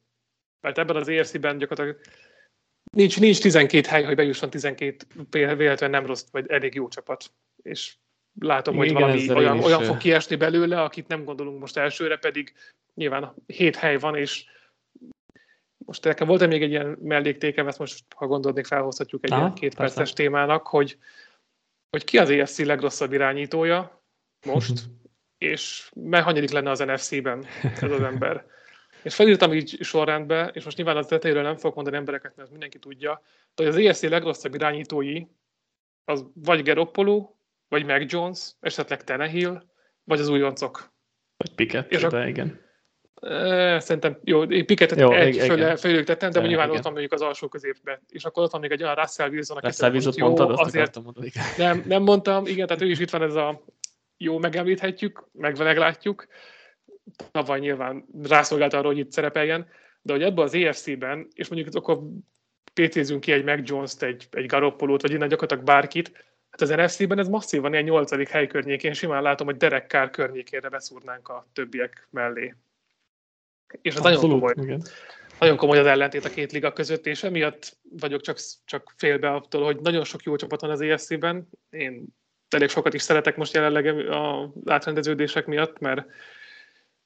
[0.62, 2.00] mert ebben az ERC-ben gyakorlatilag
[2.96, 4.98] nincs, nincs 12 hely, hogy bejusson 12
[5.30, 7.32] véletlenül nem rossz, vagy elég jó csapat.
[7.64, 7.96] És
[8.40, 12.54] látom, Igen, hogy valami olyan, olyan fog kiesni belőle, akit nem gondolunk most elsőre, pedig
[12.94, 14.46] nyilván 7 hely van, és
[15.78, 19.54] most nekem volt még egy ilyen melléktékem, ezt most, ha gondolnék, felhozhatjuk egy Aha, ilyen
[19.54, 19.96] két persze.
[19.96, 20.98] perces témának, hogy,
[21.90, 24.04] hogy ki az EFC legrosszabb irányítója
[24.46, 24.84] most,
[25.38, 27.46] és hanyadik lenne az NFC-ben
[27.82, 28.46] ez az ember.
[29.08, 32.80] És felírtam így sorrendbe, és most nyilván az tetejéről nem fogok mondani embereket, mert mindenki
[32.80, 33.22] tudja,
[33.56, 35.22] de hogy az ESC legrosszabb irányítói
[36.06, 37.30] az vagy Geroppolo,
[37.68, 39.64] vagy Mac Jones, esetleg Tenehill,
[40.04, 40.92] vagy az újoncok.
[41.38, 42.62] Vagy Pickett, és de a, igen.
[43.80, 46.78] Szerintem jó, én Pickettet jó, egy föl, fölük tettem, de, de nyilván igen.
[46.78, 48.02] ott van mondjuk az alsó középbe.
[48.10, 51.04] És akkor ott van még egy olyan Russell Wilson, aki Russell Wilson jó, mondtad, azért
[51.04, 51.32] mondani.
[51.58, 53.64] nem, nem mondtam, igen, tehát ő is itt van ez a
[54.18, 56.28] jó, megemlíthetjük, meg meglátjuk
[57.32, 59.68] tavaly nyilván rászolgált arra, hogy itt szerepeljen,
[60.02, 62.00] de hogy ebben az EFC-ben, és mondjuk akkor
[62.74, 66.12] pétézünk ki egy Mac Jones-t, egy, egy Garoppolót, vagy innen gyakorlatilag bárkit,
[66.50, 70.70] hát az NFC-ben ez masszívan ilyen nyolcadik hely környékén, simán látom, hogy Derek Carr környékére
[70.70, 72.56] beszúrnánk a többiek mellé.
[73.82, 74.54] És ez nagyon komoly.
[74.62, 74.82] Igen.
[75.40, 79.64] Nagyon komoly az ellentét a két liga között, és emiatt vagyok csak, csak félbe attól,
[79.64, 81.50] hogy nagyon sok jó csapat van az EFC-ben.
[81.70, 82.06] Én
[82.50, 86.06] elég sokat is szeretek most jelenleg a átrendeződések miatt, mert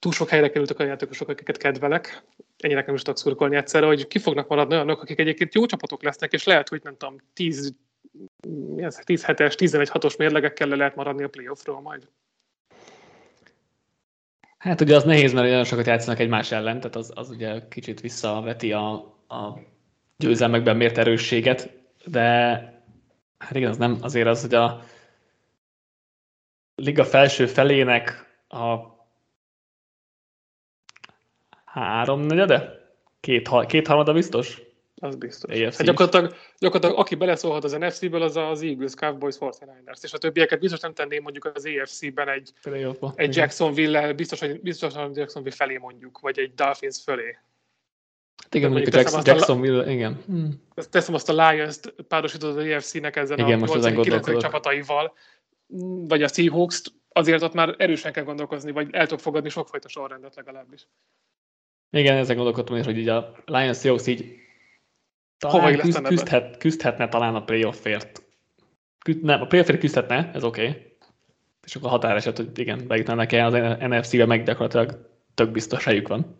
[0.01, 2.23] túl sok helyre kerültek a játékosok, akiket kedvelek,
[2.57, 6.03] ennyi nekem is tudok szurkolni egyszerre, hogy ki fognak maradni olyanok, akik egyébként jó csapatok
[6.03, 7.73] lesznek, és lehet, hogy nem tudom, 10,
[9.03, 12.07] 10 hetes, 11 hatos mérlegekkel le lehet maradni a playoffról majd.
[14.57, 18.01] Hát ugye az nehéz, mert nagyon sokat játszanak egymás ellen, tehát az, az ugye kicsit
[18.01, 18.91] visszaveti a,
[19.27, 19.59] a
[20.17, 21.69] győzelmekben mért erősséget,
[22.05, 22.29] de
[23.37, 24.83] hát igen, az nem azért az, hogy a
[26.75, 28.99] liga felső felének a
[31.71, 32.79] Háromnegyede?
[33.19, 34.61] Két, két harmada biztos?
[34.95, 35.59] Az biztos.
[35.59, 40.59] hát gyakorlatilag, gyakorlatilag, aki beleszólhat az NFC-ből, az az Eagles, Cowboys, 49ers, és a többieket
[40.59, 42.51] biztos nem tenném mondjuk az EFC-ben egy,
[43.15, 47.37] egy Jacksonville-lel, biztos, hogy, biztos, hogy Jacksonville felé mondjuk, vagy egy Dolphins fölé.
[48.43, 50.23] Hát igen, mondjuk, mondjuk Jackson, Jacksonville, a, igen.
[50.25, 50.61] Hmm.
[50.89, 55.13] Teszem azt a Lions-t, párosítod az EFC-nek ezen igen, a 8 csapataival,
[56.07, 60.35] vagy a Seahawks-t, azért ott már erősen kell gondolkozni, vagy el tudok fogadni sokfajta sorrendet
[60.35, 60.87] legalábbis.
[61.91, 64.35] Igen, ezzel gondolkodtam is, hogy így a Lions Seahawks így
[65.37, 68.23] talán küzd, küzdhet, küzdhetne talán a playoffért.
[68.99, 70.67] Küzd, nem, a playoffért küzdhetne, ez oké.
[70.67, 70.89] Okay.
[71.65, 76.39] És akkor határeset, hogy igen, bejutnának el az NFC-be, meg gyakorlatilag tök biztos helyük van.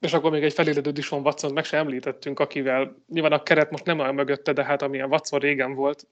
[0.00, 3.84] És akkor még egy feléledő van Watson meg sem említettünk, akivel nyilván a keret most
[3.84, 6.06] nem olyan mögötte, de hát amilyen Watson régen volt,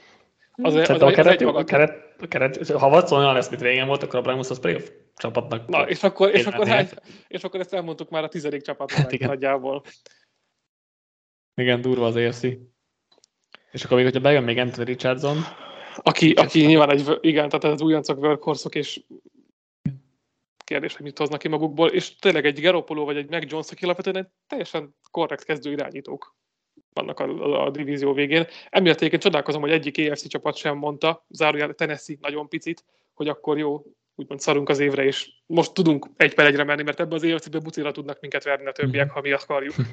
[0.62, 3.86] az, az, az, a, keret, a, keret, a keret, ha Watson olyan lesz, mint régen
[3.86, 5.68] volt, akkor a Browns az playoff csapatnak.
[5.68, 6.88] Na, és akkor, és, akkor hány,
[7.28, 9.28] és akkor ezt elmondtuk már a tizedik csapatnak hát igen.
[9.28, 9.82] nagyjából.
[11.54, 12.60] Igen, durva az érzi.
[13.70, 15.36] És akkor még, hogyha bejön még Anthony Richardson,
[15.96, 19.00] aki, aki nyilván egy, igen, tehát az újoncok workhorse és
[20.64, 23.84] kérdés, hogy mit hoznak ki magukból, és tényleg egy Geropolo vagy egy Mac Jones, aki
[23.84, 26.36] alapvetően egy teljesen korrekt kezdő irányítók
[26.92, 28.46] vannak a, a, a divízió végén.
[28.70, 32.84] Emiatt egyébként csodálkozom, hogy egyik EFC csapat sem mondta, zárójel Tennessee nagyon picit,
[33.14, 33.82] hogy akkor jó,
[34.14, 37.58] úgymond szarunk az évre, és most tudunk egy per egyre menni, mert ebbe az EFC-be
[37.58, 39.74] bucira tudnak minket verni a többiek, ha mi akarjuk.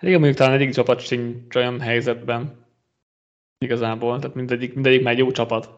[0.00, 2.66] Igen, mondjuk talán egyik csapat sincs olyan helyzetben
[3.58, 5.68] igazából, tehát mindegyik, mindegyik már egy jó csapat.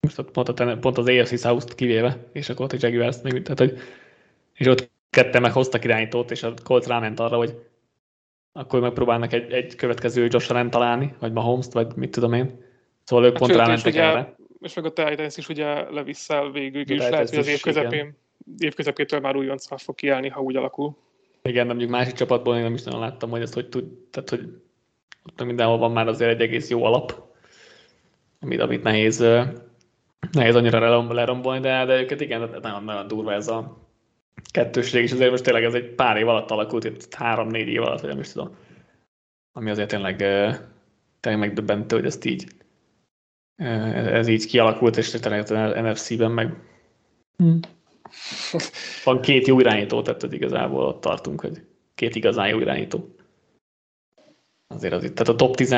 [0.00, 3.58] Most pont, a, pont az AFC South-t kivéve, és akkor ott a Jaguars még, tehát
[3.58, 3.78] hogy,
[4.54, 7.54] és ott ketten meg hoztak irányítót, és a Colts ráment arra, hogy
[8.52, 12.64] akkor megpróbálnak egy, egy következő Josh Allen találni, vagy mahomes vagy mit tudom én.
[13.04, 14.34] Szóval ők hát pont rámentek erre.
[14.60, 18.16] És meg a Titans is ugye levisszel végül, és lehet, hogy az év közepén,
[18.58, 20.96] év közepétől már újonc fog kiállni, ha úgy alakul.
[21.42, 24.30] Igen, de mondjuk másik csapatból én nem is nagyon láttam, hogy ezt hogy tud, tehát
[24.30, 24.48] hogy
[25.24, 27.22] ott mindenhol van már azért egy egész jó alap,
[28.40, 29.24] amit, amit nehéz,
[30.32, 33.81] nehéz annyira lerombolni, de, de őket igen, nagyon, nagyon durva ez a
[34.50, 38.00] kettőség, és azért most tényleg ez egy pár év alatt alakult, itt három-négy év alatt,
[38.00, 38.56] vagy nem is tudom.
[39.52, 40.16] Ami azért tényleg,
[41.20, 42.46] tényleg megdöbbentő, hogy ezt így
[43.56, 46.56] ez így kialakult, és tényleg az NFC-ben meg
[47.36, 47.60] hmm.
[49.04, 53.14] van két jó irányító, tehát igazából ott tartunk, hogy két igazán jó irányító.
[54.66, 55.74] Azért az itt, tehát a top 10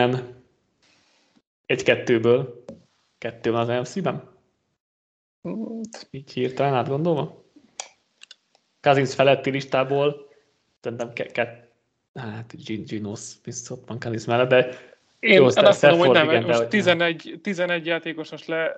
[1.66, 2.64] egy-kettőből
[3.18, 4.32] kettő van az NFC-ben?
[6.10, 7.43] Így hirtelen átgondolva?
[8.84, 10.28] Cousins feletti listából
[10.80, 11.68] szerintem ke- ke-
[12.14, 12.54] hát
[12.86, 14.68] Ginos biztos van Cousins mellett, de
[15.18, 18.76] én jó, azt mondom, hogy nem, igen, most 11, 11 játékos most le,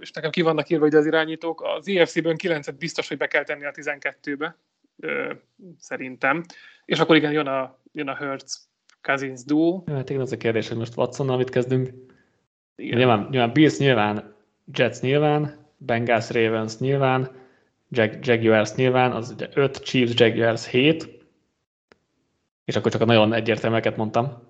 [0.00, 3.64] és nekem ki vannak írva az irányítók, az IFC-ből 9-et biztos, hogy be kell tenni
[3.64, 4.56] a 12-be,
[5.00, 5.32] ö,
[5.78, 6.44] szerintem.
[6.84, 8.68] És akkor igen, jön a, jön a Hertz
[9.02, 9.82] Cousins duo.
[9.86, 11.88] Hát igen, az a kérdés, hogy most Watsonnal mit kezdünk.
[12.76, 12.98] Igen.
[12.98, 14.34] Nyilván, nyilván Bills nyilván,
[14.72, 17.30] Jets nyilván, Bengals Ravens nyilván,
[17.90, 21.08] Jag, Jaguars nyilván, az ugye 5, Chiefs, Jaguars 7,
[22.64, 24.42] és akkor csak a nagyon egyértelműeket mondtam.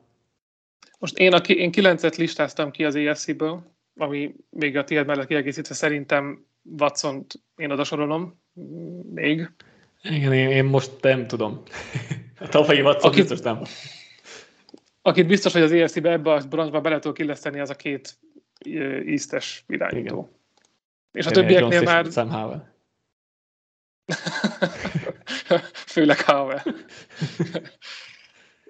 [0.98, 5.74] Most én, a, én 9-et listáztam ki az EFC-ből, ami még a tiéd mellett kiegészítve
[5.74, 6.44] szerintem
[6.78, 7.26] watson
[7.56, 8.40] én oda sorolom
[9.14, 9.50] még.
[10.02, 11.62] Igen, én, én most nem tudom.
[12.40, 13.62] A tavalyi Watson Aki, biztos nem.
[15.02, 18.18] Akit biztos, hogy az EFC-be ebbe a bronzba bele tudok illeszteni, az a két
[19.06, 20.18] íztes irányító.
[20.18, 20.30] Igen.
[21.12, 22.06] És a többieknél már...
[22.10, 22.28] Sam
[25.94, 26.62] Főleg Howell.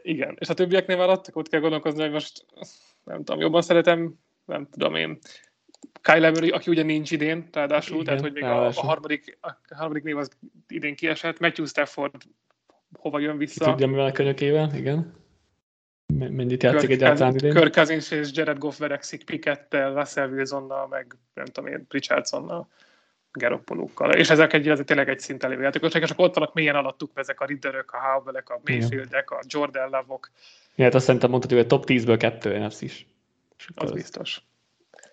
[0.02, 2.46] Igen, és a többieknél már adtak, ott kell gondolkozni, hogy most
[3.04, 4.14] nem tudom, jobban szeretem,
[4.44, 5.18] nem tudom én,
[6.02, 9.74] Kyle Murray, aki ugye nincs idén, ráadásul, Igen, tehát hogy még a, a, harmadik, a
[9.74, 10.30] harmadik név az
[10.68, 12.14] idén kiesett, Matthew Stafford
[12.98, 13.64] hova jön vissza.
[13.64, 15.16] Ki tudja, mivel a könyökével, igen.
[16.14, 17.54] Mennyit játszik egyáltalán idén?
[17.54, 22.68] Kirk Cousins és Jared Goff verekszik Pickettel, Russell Wilsonnal, meg nem tudom én, Richardsonnal.
[23.32, 24.12] Geroppolókkal.
[24.12, 27.10] És ezek egy, ez tényleg egy szinten lévő játékosok, és akkor ott vannak mélyen alattuk
[27.14, 30.30] ezek a Ridderök, a Howellek, a Mayfieldek, a Jordan Love-ok.
[30.74, 33.06] Ja, hát azt szerintem mondhatjuk, hogy top 10-ből kettő NFC is.
[33.74, 34.42] Az, az biztos.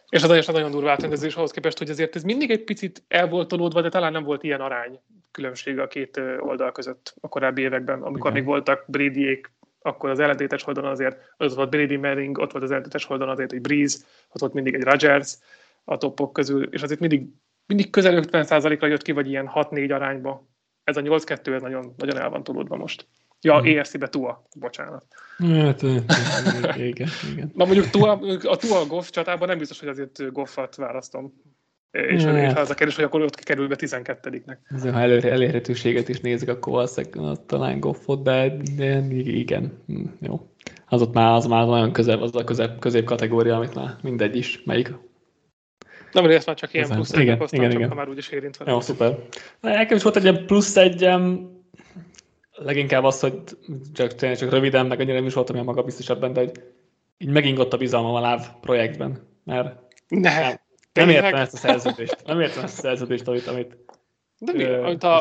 [0.09, 3.27] És az nagyon, nagyon durva átrendezés ahhoz képest, hogy azért ez mindig egy picit el
[3.27, 4.99] volt tolódva, de talán nem volt ilyen arány
[5.31, 8.33] különbség a két oldal között a korábbi években, amikor Igen.
[8.33, 9.51] még voltak Bradyék,
[9.81, 13.51] akkor az ellentétes oldalon azért ott volt Brady Manning, ott volt az ellentétes oldalon azért
[13.51, 13.97] egy Breeze,
[14.31, 15.37] ott volt mindig egy Rodgers
[15.83, 17.27] a topok közül, és azért mindig
[17.67, 20.47] mindig közel 50%-ra jött ki, vagy ilyen 6-4 arányba.
[20.83, 23.07] Ez a 8-2, ez nagyon, nagyon el van tudódva most.
[23.41, 23.77] Ja, hmm.
[23.77, 25.05] ERC-be Tua, bocsánat.
[25.37, 25.81] Hát,
[26.77, 27.51] igen, igen.
[27.53, 28.11] Na mondjuk Tua,
[28.43, 31.33] a Tua Goff csatában nem biztos, hogy azért Goffat választom.
[31.91, 32.51] És, hát.
[32.51, 34.57] és az a kérdés, hogy akkor ott kerül be 12-nek.
[34.81, 40.49] Ha elő, elérhetőséget is nézzük, akkor valószínűleg talán Goffot, de, de igen, hm, jó.
[40.87, 44.35] Az ott már, az már nagyon közel, az a közép, közép kategória, amit már mindegy
[44.35, 44.93] is, melyik
[46.21, 47.89] nem, ezt már csak ilyen plusz igen, igen, igen, csak igen.
[47.89, 48.71] ha már úgyis érintve.
[48.71, 49.17] Jó, szuper.
[49.61, 51.49] Nekem is volt egy ilyen plusz egyem,
[52.51, 53.41] leginkább az, hogy
[53.93, 56.63] csak, csak röviden, meg annyira nem is voltam ilyen magabiztosabb benne, de hogy
[57.17, 60.59] így megingott a bizalmam a láv projektben, mert ne, nem,
[60.93, 62.17] nem értem ezt a szerződést.
[62.25, 63.77] Nem értem ezt a szerződést, amit, amit
[64.39, 64.63] De mi?
[64.63, 65.17] Amit a,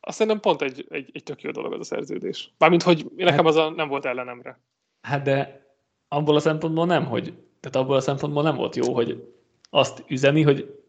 [0.00, 2.52] azt szerintem pont egy, egy, egy tök jó dolog az a szerződés.
[2.58, 4.60] Mármint, hogy nekem hát, az a, nem volt ellenemre.
[5.00, 5.66] Hát de
[6.08, 9.31] abból a szempontból nem, hogy tehát abból a szempontból nem volt jó, hogy
[9.74, 10.80] azt üzeni, hogy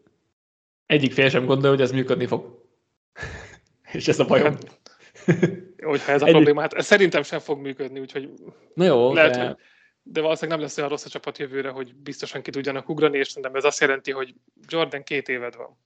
[0.86, 2.64] egyik fél sem gondolja, hogy ez működni fog.
[3.92, 4.56] És ez a bajom.
[5.26, 5.42] Hát,
[5.82, 6.36] hogyha ez a Egyik...
[6.36, 8.30] probléma, hát szerintem sem fog működni, úgyhogy
[8.74, 9.46] Na jó, lehet, de...
[9.46, 9.56] hogy
[10.06, 13.28] de valószínűleg nem lesz olyan rossz a csapat jövőre, hogy biztosan ki tudjanak ugrani, és
[13.28, 14.34] szerintem ez azt jelenti, hogy
[14.68, 15.78] Jordan két éved van.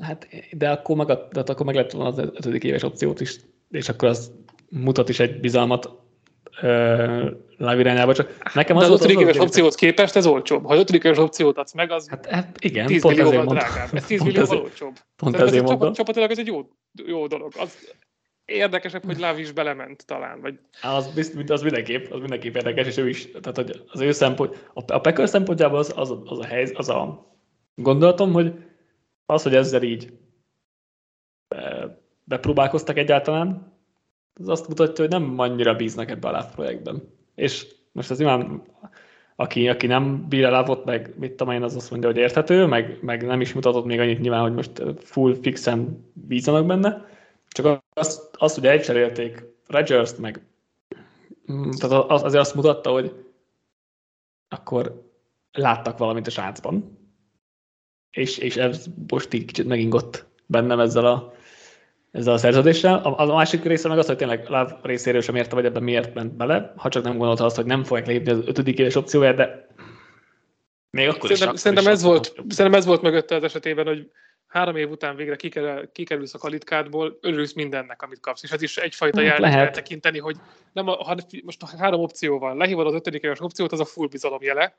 [0.00, 3.36] Hát, de akkor meg, de akkor meg lehet volna az ötödik éves opciót is,
[3.70, 4.32] és akkor az
[4.68, 5.90] mutat is egy bizalmat
[7.58, 10.66] live irányába, csak nekem az, az, az ötödik éves opciót képest ez olcsóbb.
[10.66, 13.88] Ha az ötödik éves opciót adsz meg, az hát, hát igen, 10 pont millióval drágább.
[13.92, 14.96] Ez 10 millióval olcsóbb.
[15.16, 15.92] Pont ezért ez mondom.
[15.92, 16.68] Csapatilag ez egy jó,
[17.06, 17.52] jó dolog.
[17.58, 17.92] Az
[18.44, 20.40] érdekesebb, hogy Láv is belement talán.
[20.40, 20.58] Vagy...
[20.82, 24.70] Az, bizt, az, mindenképp, az mindenképp érdekes, és ő is, tehát hogy az ő szempont,
[24.74, 27.26] a, a Packers szempontjából az, az, az, a hely, az a
[27.74, 28.52] gondolatom, hogy
[29.26, 30.12] az, hogy ezzel így
[31.48, 33.76] be, bepróbálkoztak egyáltalán,
[34.40, 37.17] az azt mutatja, hogy nem annyira bíznak ebbe a Láv projektben.
[37.38, 38.62] És most az nyilván,
[39.36, 42.98] aki, aki nem bír lávot, meg mit tudom én, az azt mondja, hogy érthető, meg,
[43.00, 47.06] meg nem is mutatott még annyit nyilván, hogy most full fixen bízanak benne.
[47.48, 50.40] Csak azt, azt ugye elcserélték Rodgers-t, meg
[51.52, 53.24] mm, tehát az, azért azt mutatta, hogy
[54.48, 55.10] akkor
[55.52, 56.98] láttak valamit a sáncban.
[58.10, 61.32] És, és ez most így kicsit megingott bennem ezzel a
[62.10, 62.94] ezzel a szerződéssel.
[62.94, 66.14] A, a másik része meg az, hogy tényleg Láv részéről sem érte, vagy ebben miért
[66.14, 69.36] ment bele, ha csak nem gondolta azt, hogy nem fogják lépni az ötödik éves opcióját,
[69.36, 69.66] de
[70.90, 71.60] még akkor szerintem, is.
[71.60, 74.10] Szerintem, ez volt, szerintem ez volt mögötte az esetében, hogy
[74.46, 78.42] három év után végre kikerül, kikerülsz a kalitkádból, örülsz mindennek, amit kapsz.
[78.42, 80.36] És ez is egyfajta hát jelnek lehet tekinteni, hogy
[80.72, 83.84] nem a, ha, most a három opció van, lehívod az ötödik éves opciót, az a
[83.84, 84.76] full bizalom jele,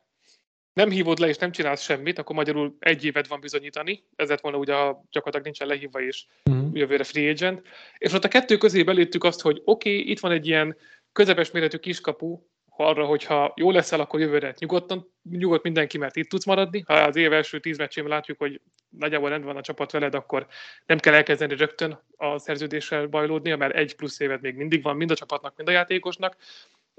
[0.80, 4.42] nem hívod le és nem csinálsz semmit, akkor magyarul egy évet van bizonyítani, ez lett
[4.42, 6.70] volna ugye, ha gyakorlatilag nincsen lehívva és uh-huh.
[6.74, 7.62] jövőre free agent.
[7.98, 10.78] És ott a kettő közé beléptük azt, hogy oké, okay, itt van egy ilyen
[11.12, 16.46] közepes méretű kiskapu, arra, hogyha jó leszel, akkor jövőre nyugodtan, nyugodt mindenki, mert itt tudsz
[16.46, 16.84] maradni.
[16.88, 20.48] Ha az év első tíz meccsén látjuk, hogy nagyjából rendben van a csapat veled, akkor
[20.86, 25.12] nem kell elkezdeni rögtön a szerződéssel bajlódnia, mert egy plusz évet még mindig van mind
[25.12, 26.36] a csapatnak, mind a játékosnak.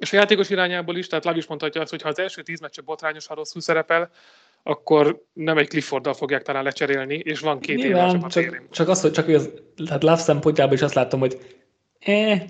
[0.01, 2.61] És a játékos irányából is, tehát Lav is mondhatja azt, hogy ha az első tíz
[2.61, 4.11] meccse botrányosan rosszul szerepel,
[4.63, 8.67] akkor nem egy Clifforddal fogják talán lecserélni, és van két év a csak, érén.
[8.71, 9.51] csak az, hogy csak az,
[9.87, 11.39] tehát Love szempontjából is azt látom, hogy
[11.99, 12.43] eh,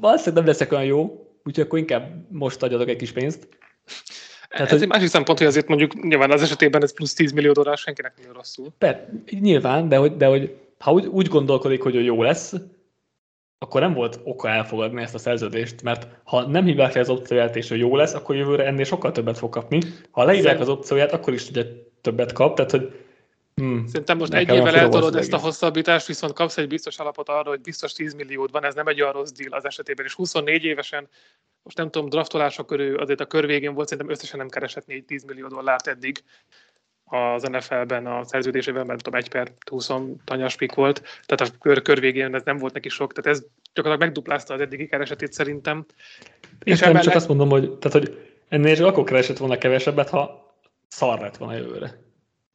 [0.00, 1.02] valószínűleg nem leszek olyan jó,
[1.44, 3.48] úgyhogy akkor inkább most adjatok egy kis pénzt.
[4.48, 7.32] Tehát, ez hogy, egy másik szempont, hogy azért mondjuk nyilván az esetében ez plusz 10
[7.32, 8.72] millió dollár senkinek nem rosszul.
[8.78, 9.08] Per,
[9.40, 12.54] nyilván, de hogy, de hogy ha úgy, úgy gondolkodik, hogy jó lesz,
[13.64, 17.56] akkor nem volt oka elfogadni ezt a szerződést, mert ha nem hívják le az opcióját,
[17.56, 19.78] és hogy jó lesz, akkor jövőre ennél sokkal többet fog kapni.
[20.10, 21.64] Ha leírják az opcióját, akkor is ugye
[22.00, 22.92] többet kap, tehát hogy
[23.54, 23.86] Hmm.
[23.86, 27.60] Szerintem most egy évvel eltolod ezt a hosszabbítást, viszont kapsz egy biztos alapot arra, hogy
[27.60, 31.08] biztos 10 milliód van, ez nem egy olyan rossz deal az esetében, és 24 évesen,
[31.62, 35.04] most nem tudom, draftolások körül azért a kör végén volt, szerintem összesen nem keresett 4
[35.04, 36.22] 10 millió dollárt eddig
[37.14, 39.90] az NFL-ben a szerződésében, mert tudom, egy per 20
[40.24, 43.46] tanyas pik volt, tehát a kör, kör végén ez nem volt neki sok, tehát ez
[43.72, 45.86] gyakorlatilag megduplázta az eddigi keresetét szerintem.
[46.62, 47.06] És nem emellett...
[47.06, 50.54] csak azt mondom, hogy, tehát, hogy ennél csak akkor keresett volna kevesebbet, ha
[50.88, 52.02] szar lett volna jövőre.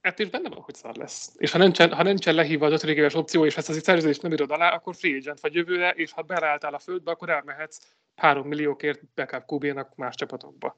[0.01, 1.32] Hát és benne van, hogy szar lesz.
[1.38, 4.32] És ha nincsen, ha nincsen lehívva az ötödik éves opció, és ezt az szerződést nem
[4.32, 7.80] írod alá, akkor free agent vagy jövőre, és ha beleálltál a földbe, akkor elmehetsz
[8.16, 10.78] 3 milliókért backup qb más csapatokba.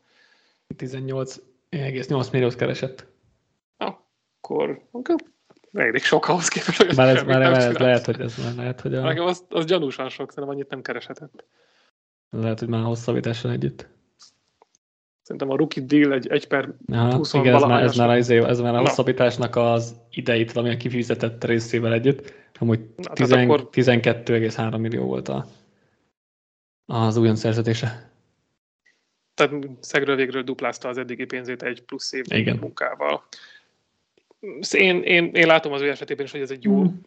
[0.77, 3.05] 18,8 milliót keresett.
[3.81, 5.15] Akkor, akkor
[5.73, 8.81] elég sok ahhoz képest, hogy már ez, már, már ez lehet, hogy ez már lehet,
[8.81, 9.01] hogy a...
[9.01, 11.45] Nekem az, az gyanúsan sok, szerintem annyit nem kereshetett.
[12.29, 13.87] Lehet, hogy már hosszabbítással együtt.
[15.21, 18.29] Szerintem a rookie deal egy, egy per Aha, 20 igen, ez már, ez, már, ez,
[18.29, 22.79] ez már a hosszabbításnak az ideit valamilyen kifizetett részével együtt, amúgy
[23.13, 23.69] 10, akkor...
[23.71, 25.45] 12,3 millió volt a,
[26.85, 28.11] az újon szerződése.
[29.33, 32.57] Tehát szegről végről duplázta az eddigi pénzét egy plusz év Igen.
[32.57, 33.23] munkával.
[34.71, 36.81] Én, én, én látom az ő esetében is, hogy ez egy jó...
[36.81, 37.01] Hmm.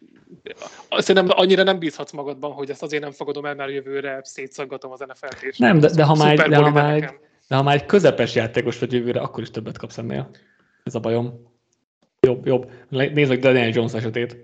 [0.89, 4.99] Szerintem annyira nem bízhatsz magadban, hogy ezt azért nem fogadom el, mert jövőre szétszaggatom az
[4.99, 5.43] NFL-t.
[5.43, 6.99] És nem, de, de, ha már, de, ha már,
[7.47, 10.29] de ha már egy közepes játékos vagy jövőre, akkor is többet kapsz ennél.
[10.83, 11.53] Ez a bajom.
[12.19, 12.71] Jobb, jobb.
[12.89, 14.37] Nézd meg Daniel Jones esetét.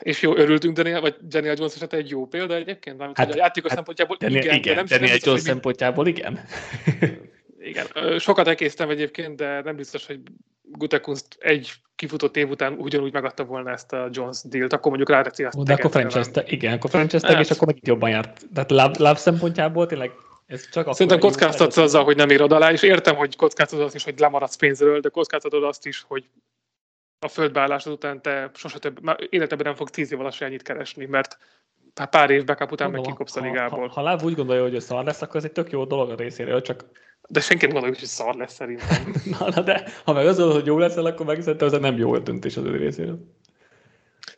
[0.00, 2.96] És jó, örültünk Daniel, vagy Daniel Jones esete egy jó példa egyébként?
[2.96, 6.40] Mármint, hát, a játékos hát szempontjából Daniel, igen, igen, nem Daniel Jones szempontjából igen.
[7.58, 7.86] igen,
[8.18, 10.20] sokat elkésztem egyébként, de nem biztos, hogy
[10.72, 15.44] Gutekunst egy kifutott év után ugyanúgy megadta volna ezt a Jones dealt, akkor mondjuk ráteszi
[15.44, 15.62] azt.
[15.62, 17.40] De akkor franchise igen, akkor franchise hát.
[17.40, 18.46] és akkor megint jobban járt.
[18.54, 20.10] Tehát láb, láb szempontjából tényleg
[20.46, 24.04] ez csak Szerintem kockáztatsz azzal, hogy nem írod alá, és értem, hogy kockáztatod azt is,
[24.04, 26.28] hogy lemaradsz pénzről, de kockáztatod azt is, hogy
[27.18, 31.04] a földbeállásod után te sose több, már életedben nem fog tíz év alatt ennyit keresni,
[31.04, 31.38] mert
[32.04, 33.88] pár év backup után meg kikopsz a ligából.
[33.88, 36.10] Ha, ha, Láv úgy gondolja, hogy ez szar lesz, akkor ez egy tök jó dolog
[36.10, 36.84] a részéről, csak...
[37.28, 39.14] De senki nem gondolja, hogy szar lesz szerintem.
[39.38, 42.18] na, na, de ha meg az hogy jó lesz, akkor meg szerintem ez nem jó
[42.18, 43.18] döntés az ő részéről.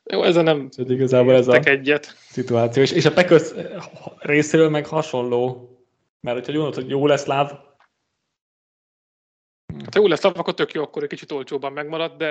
[0.05, 2.17] Jó, ez nem Ez igazából ez a egyet.
[2.29, 2.83] szituáció.
[2.83, 3.51] És, és a Packers
[4.19, 5.71] részéről meg hasonló,
[6.21, 7.51] mert hogyha gondolod, hogy jó lesz Láv,
[9.85, 12.29] Hát ha jó lesz akkor tök jó, akkor egy kicsit olcsóban megmarad, de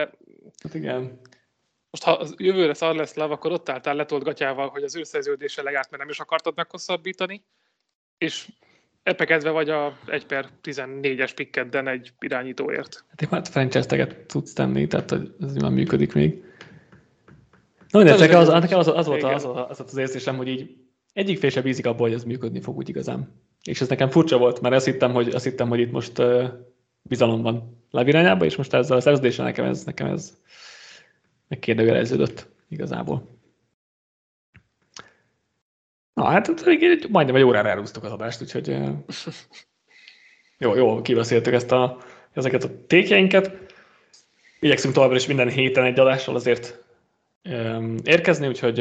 [0.63, 1.19] hát igen.
[1.99, 5.03] Most ha az jövőre szar lesz Láv, akkor ott álltál letolt gatyával, hogy az ő
[5.03, 7.43] szerződése legált, mert nem is akartad meghosszabbítani,
[8.17, 8.47] és
[9.03, 13.05] epekedve vagy a 1 per 14-es pikkedden egy irányítóért.
[13.09, 16.43] Hát én már franchise-teget tudsz tenni, tehát ez már működik még.
[17.89, 20.75] Na mindegy, nekem az, nekem az, az, volt, az, az, az, az érzésem, hogy így
[21.13, 23.41] egyik fél sem bízik abból, hogy ez működni fog úgy igazán.
[23.63, 26.43] És ez nekem furcsa volt, mert azt hittem, hogy, azt hittem, hogy itt most uh,
[27.01, 30.37] bizalom van Lev irányába, és most ezzel a szerződéssel nekem ez, nekem ez
[31.47, 33.35] megkérdőjeleződött igazából.
[36.13, 36.65] Na, hát
[37.09, 38.89] majdnem egy órára elhúztuk az adást, úgyhogy uh,
[40.57, 41.97] jó, jó, kibeszéltük ezt a,
[42.33, 43.51] ezeket a tékjeinket.
[44.59, 46.83] Igyekszünk továbbra is minden héten egy adással azért
[48.03, 48.79] érkezni, úgyhogy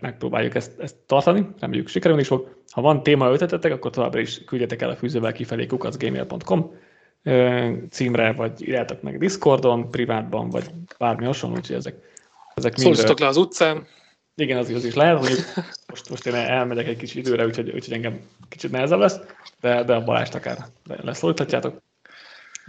[0.00, 2.62] megpróbáljuk ezt, ezt tartani, reméljük sikerülni is fog.
[2.70, 6.74] Ha van téma ötletetek, akkor továbbra is küldjetek el a fűzővel kifelé kukacgmail.com
[7.90, 10.64] címre, vagy írjátok meg Discordon, privátban, vagy
[10.98, 11.94] bármi hasonló, úgyhogy ezek,
[12.54, 12.94] ezek mind...
[12.94, 13.86] Szóljatok le az utcán.
[14.34, 15.38] Igen, az, az is lehet, hogy
[15.86, 19.20] most, most én elmegyek egy kicsit időre, úgyhogy, úgyhogy engem kicsit nehezebb lesz,
[19.60, 21.82] de, de a Balást akár leszólíthatjátok.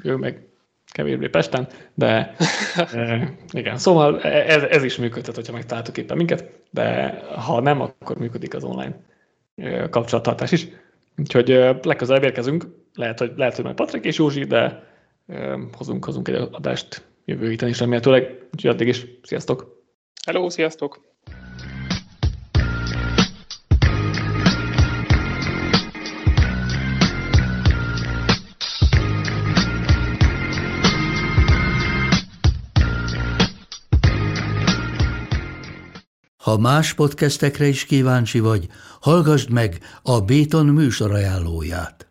[0.04, 0.45] Ő meg
[0.91, 2.36] kevésbé Pesten, de
[2.93, 8.18] e, igen, szóval ez, ez is működhet, hogyha megtaláltuk éppen minket, de ha nem, akkor
[8.18, 8.99] működik az online
[9.89, 10.68] kapcsolattartás is.
[11.18, 11.47] Úgyhogy
[11.82, 14.83] legközelebb érkezünk, lehet, hogy, lehet, hogy majd Patrik és Józsi, de
[15.77, 18.47] hozunk, hozunk egy adást jövő héten is remélhetőleg.
[18.53, 19.83] Úgyhogy addig is, sziasztok!
[20.25, 21.09] Hello, sziasztok!
[36.37, 38.67] Ha más podcastekre is kíváncsi vagy,
[38.99, 42.11] hallgassd meg a Béton műsor ajánlóját.